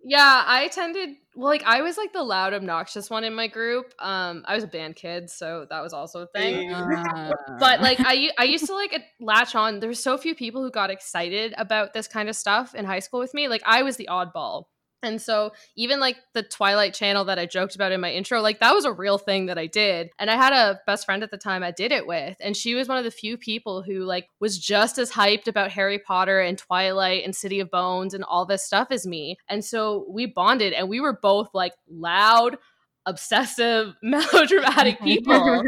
Yeah, 0.03 0.45
I 0.47 0.69
tended 0.69 1.17
well, 1.35 1.49
like 1.49 1.63
I 1.65 1.83
was 1.83 1.97
like 1.97 2.13
the 2.13 2.23
loud, 2.23 2.55
obnoxious 2.55 3.09
one 3.11 3.23
in 3.23 3.35
my 3.35 3.47
group. 3.47 3.93
Um, 3.99 4.45
I 4.47 4.55
was 4.55 4.65
a 4.65 4.67
band 4.67 4.97
kid, 4.97 5.31
so 5.31 5.67
that 5.71 5.81
was 5.83 5.93
also 5.93 6.23
a 6.23 6.27
thing. 6.27 6.73
Uh, 6.73 7.33
But 7.59 7.81
like 7.81 7.99
I, 8.01 8.31
I 8.39 8.45
used 8.45 8.67
to 8.67 8.75
like 8.75 8.99
latch 9.21 9.55
on. 9.55 9.81
There 9.81 9.89
were 9.89 9.95
so 9.95 10.19
few 10.19 10.35
people 10.35 10.63
who 10.63 10.71
got 10.71 10.91
excited 10.91 11.55
about 11.57 11.93
this 11.93 12.09
kind 12.09 12.29
of 12.29 12.37
stuff 12.37 12.75
in 12.75 12.85
high 12.85 12.99
school 12.99 13.21
with 13.21 13.35
me. 13.35 13.49
Like 13.49 13.63
I 13.65 13.83
was 13.83 13.97
the 13.97 14.09
oddball, 14.11 14.65
and 15.03 15.21
so 15.21 15.53
even 15.77 15.99
like 16.01 16.17
the 16.35 16.43
Twilight 16.43 16.93
Channel 16.95 17.25
that 17.25 17.39
I 17.39 17.47
joked 17.47 17.75
about 17.75 17.93
in 17.93 18.01
my 18.01 18.13
intro, 18.13 18.41
like 18.41 18.61
that 18.61 18.75
was 18.75 18.85
a 18.85 18.93
real 18.93 19.19
thing 19.19 19.47
that 19.47 19.59
I 19.59 19.67
did. 19.67 20.11
And 20.19 20.31
I 20.31 20.37
had 20.37 20.53
a 20.53 20.81
best 20.87 21.07
friend 21.07 21.23
at 21.23 21.31
the 21.31 21.39
time 21.39 21.63
I 21.63 21.71
did 21.71 21.93
it 21.93 22.07
with, 22.07 22.37
and 22.41 22.57
she 22.57 22.75
was 22.75 22.89
one 22.89 22.99
of 22.99 23.05
the 23.05 23.11
few 23.11 23.37
people 23.37 23.83
who 23.83 24.01
like 24.05 24.29
was 24.41 24.59
just 24.59 24.99
as 24.99 25.11
hyped 25.11 25.49
about 25.49 25.71
Harry 25.71 25.99
Potter 25.99 26.41
and 26.41 26.59
Twilight 26.59 27.25
and 27.25 27.35
City 27.35 27.61
of 27.61 27.71
Bones 27.71 28.15
and 28.15 28.25
all 28.25 28.45
this 28.45 28.65
stuff 28.65 28.89
as 28.91 29.07
me. 29.07 29.37
And 29.49 29.65
so 29.65 30.05
we 30.09 30.27
bonded, 30.27 30.73
and 30.73 30.89
we 30.89 31.01
were 31.01 31.19
both 31.21 31.51
like 31.55 31.75
loud. 31.89 32.59
Obsessive, 33.07 33.95
melodramatic 34.03 35.01
people. 35.03 35.65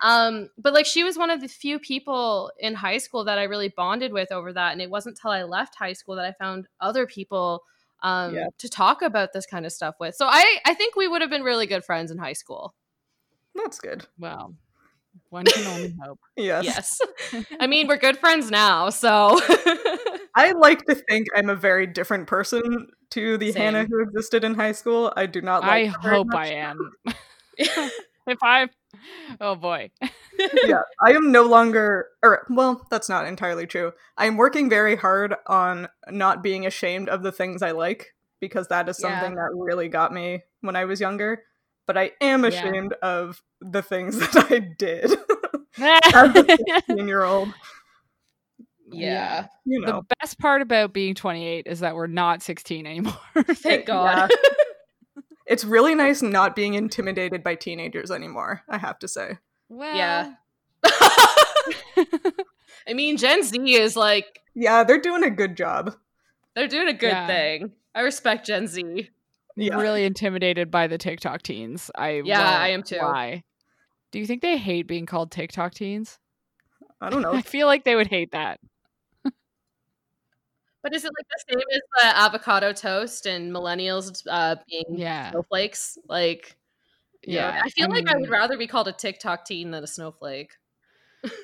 Um, 0.00 0.48
but 0.56 0.72
like 0.72 0.86
she 0.86 1.04
was 1.04 1.18
one 1.18 1.28
of 1.28 1.42
the 1.42 1.46
few 1.46 1.78
people 1.78 2.50
in 2.58 2.74
high 2.74 2.96
school 2.96 3.24
that 3.24 3.38
I 3.38 3.44
really 3.44 3.68
bonded 3.68 4.14
with 4.14 4.32
over 4.32 4.50
that. 4.54 4.72
And 4.72 4.80
it 4.80 4.88
wasn't 4.88 5.18
till 5.20 5.30
I 5.30 5.42
left 5.42 5.74
high 5.74 5.92
school 5.92 6.16
that 6.16 6.24
I 6.24 6.32
found 6.32 6.68
other 6.80 7.06
people 7.06 7.62
um 8.02 8.34
Yeah. 8.34 8.46
to 8.58 8.68
talk 8.68 9.02
about 9.02 9.32
this 9.32 9.46
kind 9.46 9.66
of 9.66 9.72
stuff 9.72 9.96
with. 10.00 10.14
So 10.14 10.26
I 10.26 10.58
I 10.64 10.74
think 10.74 10.96
we 10.96 11.08
would 11.08 11.20
have 11.20 11.30
been 11.30 11.42
really 11.42 11.66
good 11.66 11.84
friends 11.84 12.10
in 12.10 12.18
high 12.18 12.32
school. 12.34 12.74
That's 13.54 13.78
good. 13.80 14.06
well, 14.18 14.54
one 15.28 15.44
can 15.44 15.66
only 15.66 15.94
hope. 16.04 16.20
Yes. 16.36 16.64
Yes. 17.32 17.44
I 17.60 17.66
mean, 17.66 17.88
we're 17.88 17.96
good 17.98 18.16
friends 18.18 18.50
now, 18.50 18.90
so 18.90 19.38
I 20.36 20.52
like 20.56 20.84
to 20.86 20.94
think 20.94 21.26
I'm 21.34 21.50
a 21.50 21.56
very 21.56 21.86
different 21.86 22.26
person 22.28 22.88
to 23.10 23.36
the 23.36 23.50
Same. 23.52 23.74
Hannah 23.74 23.86
who 23.90 24.00
existed 24.02 24.44
in 24.44 24.54
high 24.54 24.72
school. 24.72 25.12
I 25.16 25.26
do 25.26 25.40
not 25.42 25.62
like 25.62 25.70
I 25.70 25.86
her 26.02 26.10
hope 26.14 26.28
much. 26.28 26.36
I 26.36 26.52
am. 26.54 26.92
if 27.58 28.38
I, 28.42 28.68
oh 29.40 29.54
boy, 29.54 29.90
yeah, 30.64 30.80
I 31.06 31.12
am 31.12 31.32
no 31.32 31.42
longer, 31.44 32.06
or 32.22 32.46
well, 32.50 32.86
that's 32.90 33.08
not 33.08 33.26
entirely 33.26 33.66
true. 33.66 33.92
I'm 34.16 34.36
working 34.36 34.68
very 34.68 34.96
hard 34.96 35.34
on 35.46 35.88
not 36.08 36.42
being 36.42 36.66
ashamed 36.66 37.08
of 37.08 37.22
the 37.22 37.32
things 37.32 37.62
I 37.62 37.70
like 37.72 38.08
because 38.40 38.68
that 38.68 38.88
is 38.88 38.98
Yeah. 38.98 39.10
something 39.20 39.34
that 39.36 39.50
really 39.54 39.88
got 39.88 40.12
me 40.12 40.42
when 40.60 40.76
I 40.76 40.84
was 40.86 41.00
younger. 41.00 41.42
But 41.86 41.96
I 41.98 42.12
am 42.20 42.44
Yeah. 42.44 42.48
ashamed 42.50 42.92
of 43.02 43.42
the 43.60 43.82
things 43.82 44.18
that 44.32 44.46
I 44.50 44.58
did 44.60 45.12
as 46.14 46.36
a 46.36 46.56
16 46.86 47.08
year 47.08 47.24
old. 47.24 47.52
yeah. 48.92 49.46
You 49.64 49.80
know. 49.80 50.02
The 50.08 50.14
best 50.20 50.38
part 50.38 50.62
about 50.62 50.92
being 50.92 51.14
28 51.14 51.66
is 51.66 51.80
that 51.80 51.94
we're 51.94 52.06
not 52.06 52.42
16 52.42 52.86
anymore. 52.86 53.12
Thank 53.44 53.86
God. 53.86 54.30
It's 55.50 55.64
really 55.64 55.94
nice 55.94 56.22
not 56.22 56.56
being 56.56 56.74
intimidated 56.74 57.42
by 57.42 57.54
teenagers 57.56 58.10
anymore. 58.10 58.62
I 58.68 58.78
have 58.78 58.98
to 59.00 59.08
say. 59.08 59.36
well, 59.68 59.94
Yeah. 59.96 60.34
I 62.88 62.94
mean, 62.94 63.16
Gen 63.16 63.42
Z 63.42 63.58
is 63.74 63.96
like 63.96 64.40
Yeah, 64.54 64.84
they're 64.84 65.00
doing 65.00 65.24
a 65.24 65.30
good 65.30 65.56
job. 65.56 65.94
they're 66.54 66.68
doing 66.68 66.88
a 66.88 66.92
good 66.92 67.10
Yeah. 67.10 67.26
thing. 67.26 67.72
I 67.94 68.00
respect 68.00 68.46
Gen 68.46 68.66
Z. 68.66 69.10
Yeah. 69.56 69.76
really 69.76 70.04
intimidated 70.04 70.70
by 70.70 70.86
the 70.86 70.96
TikTok 70.96 71.42
teens. 71.42 71.90
I 71.94 72.22
Yeah, 72.24 72.40
I 72.40 72.68
am 72.68 72.82
too. 72.82 72.96
Lie. 72.96 73.42
Do 74.12 74.18
you 74.18 74.26
think 74.26 74.42
they 74.42 74.56
hate 74.56 74.86
being 74.86 75.06
called 75.06 75.30
TikTok 75.30 75.74
teens? 75.74 76.18
I 77.00 77.10
don't 77.10 77.22
know. 77.26 77.32
I 77.34 77.42
feel 77.42 77.66
like 77.66 77.84
they 77.84 77.96
would 77.96 78.06
hate 78.08 78.32
that. 78.32 78.60
But 80.82 80.94
is 80.94 81.04
it 81.04 81.12
like 81.18 81.26
the 81.28 81.44
same 81.52 81.60
as 81.74 81.80
the 82.02 82.18
avocado 82.18 82.72
toast 82.72 83.26
and 83.26 83.52
millennials 83.52 84.22
uh, 84.30 84.56
being 84.68 84.84
Yeah. 84.90 85.30
snowflakes? 85.30 85.98
Like, 86.08 86.56
Yeah. 87.26 87.60
I 87.64 87.68
feel 87.70 87.90
like 87.90 88.08
I 88.08 88.16
would 88.16 88.30
rather 88.30 88.56
be 88.56 88.66
called 88.66 88.88
a 88.88 88.92
TikTok 88.92 89.44
teen 89.44 89.70
than 89.72 89.84
a 89.84 89.86
snowflake. 89.86 90.52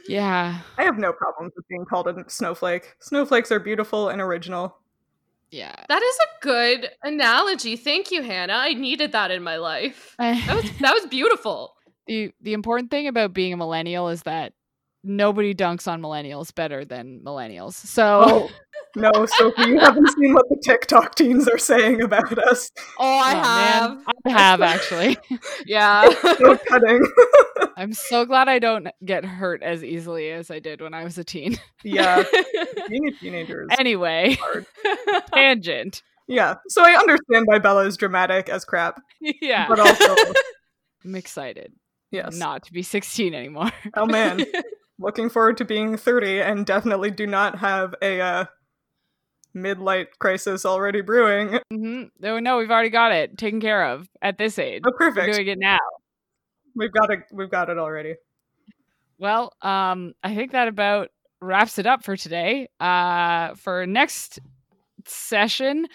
Yeah. 0.08 0.60
I 0.78 0.84
have 0.84 0.96
no 0.98 1.12
problems 1.12 1.52
with 1.54 1.68
being 1.68 1.84
called 1.84 2.08
a 2.08 2.24
snowflake. 2.28 2.96
Snowflakes 3.00 3.52
are 3.52 3.60
beautiful 3.60 4.08
and 4.08 4.20
original. 4.22 4.78
Yeah. 5.50 5.74
That 5.88 6.02
is 6.02 6.16
a 6.16 6.44
good 6.44 6.90
analogy. 7.04 7.76
Thank 7.76 8.10
you, 8.10 8.22
Hannah. 8.22 8.54
I 8.54 8.72
needed 8.72 9.12
that 9.12 9.30
in 9.30 9.42
my 9.42 9.56
life. 9.58 10.14
That 10.18 10.56
was 10.56 10.70
that 10.80 10.94
was 10.94 11.06
beautiful. 11.06 11.74
the 12.06 12.32
the 12.40 12.52
important 12.54 12.90
thing 12.90 13.06
about 13.06 13.34
being 13.34 13.52
a 13.52 13.56
millennial 13.56 14.08
is 14.08 14.22
that 14.22 14.54
nobody 15.04 15.54
dunks 15.54 15.86
on 15.86 16.00
millennials 16.02 16.52
better 16.54 16.84
than 16.84 17.20
millennials. 17.20 17.74
So 17.74 18.22
Oh, 18.26 18.50
no, 18.96 19.26
Sophie, 19.26 19.68
you 19.68 19.78
haven't 19.78 20.08
seen 20.08 20.34
what 20.34 20.48
the 20.48 20.60
TikTok 20.64 21.14
teens 21.14 21.46
are 21.48 21.58
saying 21.58 22.00
about 22.02 22.36
us. 22.38 22.70
Oh, 22.98 23.18
I 23.22 23.32
Oh, 23.32 23.42
have. 23.42 23.90
man, 23.90 24.04
I 24.26 24.30
have 24.30 24.60
actually. 24.62 25.16
Yeah. 25.66 26.08
So 26.22 26.56
cutting. 26.68 27.00
I'm 27.76 27.92
so 27.92 28.24
glad 28.24 28.48
I 28.48 28.58
don't 28.58 28.88
get 29.04 29.24
hurt 29.24 29.62
as 29.62 29.84
easily 29.84 30.30
as 30.30 30.50
I 30.50 30.58
did 30.58 30.80
when 30.80 30.94
I 30.94 31.04
was 31.04 31.18
a 31.18 31.24
teen. 31.24 31.56
yeah, 31.84 32.22
being 32.88 33.08
a 33.08 33.12
teenager 33.12 33.62
is 33.62 33.68
Anyway, 33.78 34.36
hard. 34.40 34.66
tangent. 35.34 36.02
Yeah, 36.28 36.54
so 36.68 36.82
I 36.82 36.92
understand 36.94 37.44
why 37.46 37.58
Bella 37.58 37.84
is 37.86 37.96
dramatic 37.96 38.48
as 38.48 38.64
crap, 38.64 39.00
Yeah. 39.20 39.68
but 39.68 39.78
also, 39.78 40.14
I'm 41.04 41.14
excited 41.14 41.72
yes. 42.10 42.36
not 42.36 42.64
to 42.64 42.72
be 42.72 42.82
16 42.82 43.34
anymore. 43.34 43.70
Oh 43.94 44.06
man, 44.06 44.44
looking 44.98 45.28
forward 45.30 45.56
to 45.58 45.64
being 45.64 45.96
30 45.96 46.40
and 46.40 46.66
definitely 46.66 47.10
do 47.10 47.26
not 47.26 47.58
have 47.58 47.94
a 48.02 48.20
uh, 48.20 48.44
midlight 49.56 50.06
crisis 50.18 50.64
already 50.66 51.00
brewing. 51.00 51.58
hmm 51.72 52.04
No, 52.20 52.38
no, 52.38 52.58
we've 52.58 52.70
already 52.70 52.90
got 52.90 53.12
it 53.12 53.36
taken 53.38 53.60
care 53.60 53.86
of 53.86 54.08
at 54.22 54.38
this 54.38 54.58
age. 54.58 54.82
Oh, 54.86 54.90
We're 54.92 55.10
perfect. 55.10 55.34
doing 55.34 55.48
it 55.48 55.58
now. 55.58 55.78
We've 56.74 56.92
got 56.92 57.10
it. 57.10 57.20
We've 57.32 57.50
got 57.50 57.70
it 57.70 57.78
already. 57.78 58.14
Well, 59.18 59.52
um, 59.62 60.12
I 60.22 60.34
think 60.34 60.52
that 60.52 60.68
about 60.68 61.08
wraps 61.40 61.78
it 61.78 61.86
up 61.86 62.04
for 62.04 62.16
today. 62.16 62.68
Uh, 62.78 63.54
for 63.54 63.86
next 63.86 64.40
session, 65.06 65.86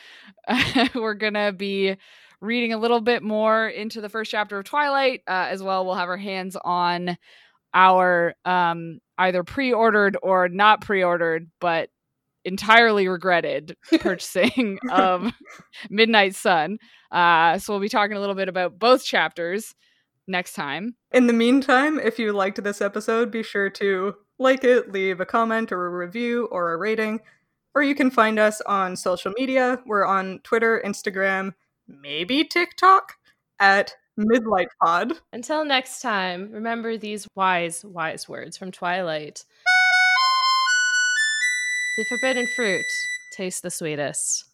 we're 0.95 1.13
gonna 1.13 1.51
be 1.51 1.97
reading 2.39 2.73
a 2.73 2.77
little 2.77 3.01
bit 3.01 3.21
more 3.21 3.67
into 3.67 4.01
the 4.01 4.09
first 4.09 4.31
chapter 4.31 4.57
of 4.57 4.65
Twilight. 4.65 5.21
Uh, 5.27 5.47
as 5.49 5.61
well, 5.61 5.85
we'll 5.85 5.93
have 5.95 6.09
our 6.09 6.17
hands 6.17 6.57
on 6.63 7.15
our 7.73 8.33
um, 8.43 8.99
either 9.19 9.43
pre-ordered 9.43 10.17
or 10.23 10.49
not 10.49 10.81
pre-ordered, 10.81 11.49
but 11.59 11.89
entirely 12.45 13.07
regretted 13.07 13.75
purchasing 13.99 14.79
of 14.89 15.31
Midnight 15.89 16.35
Sun. 16.35 16.77
Uh, 17.11 17.57
so 17.57 17.73
we'll 17.73 17.81
be 17.81 17.89
talking 17.89 18.17
a 18.17 18.19
little 18.19 18.35
bit 18.35 18.49
about 18.49 18.79
both 18.79 19.03
chapters 19.03 19.75
next 20.27 20.53
time. 20.53 20.95
In 21.11 21.27
the 21.27 21.33
meantime, 21.33 21.99
if 21.99 22.17
you 22.17 22.31
liked 22.31 22.63
this 22.63 22.81
episode, 22.81 23.31
be 23.31 23.43
sure 23.43 23.69
to 23.71 24.15
like 24.39 24.63
it, 24.63 24.91
leave 24.91 25.19
a 25.19 25.25
comment 25.25 25.71
or 25.71 25.85
a 25.85 25.89
review 25.89 26.47
or 26.51 26.73
a 26.73 26.77
rating. 26.77 27.19
Or 27.73 27.83
you 27.83 27.95
can 27.95 28.11
find 28.11 28.37
us 28.37 28.59
on 28.61 28.95
social 28.95 29.33
media. 29.37 29.81
We're 29.85 30.05
on 30.05 30.39
Twitter, 30.43 30.81
Instagram, 30.83 31.53
maybe 31.87 32.43
TikTok 32.43 33.13
at 33.59 33.95
Midlight 34.19 34.67
Pod. 34.83 35.13
Until 35.31 35.63
next 35.63 36.01
time, 36.01 36.51
remember 36.51 36.97
these 36.97 37.27
wise, 37.35 37.85
wise 37.85 38.27
words 38.27 38.57
from 38.57 38.71
Twilight. 38.71 39.45
The 41.97 42.05
forbidden 42.05 42.47
fruit 42.47 42.85
tastes 43.35 43.61
the 43.61 43.69
sweetest. 43.69 44.45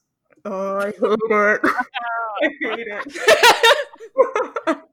Oh, 0.46 0.78
I 0.78 0.86
hate 0.86 0.96
it. 1.02 1.62
I 1.66 2.50
hate 2.62 2.88
it. 2.88 3.08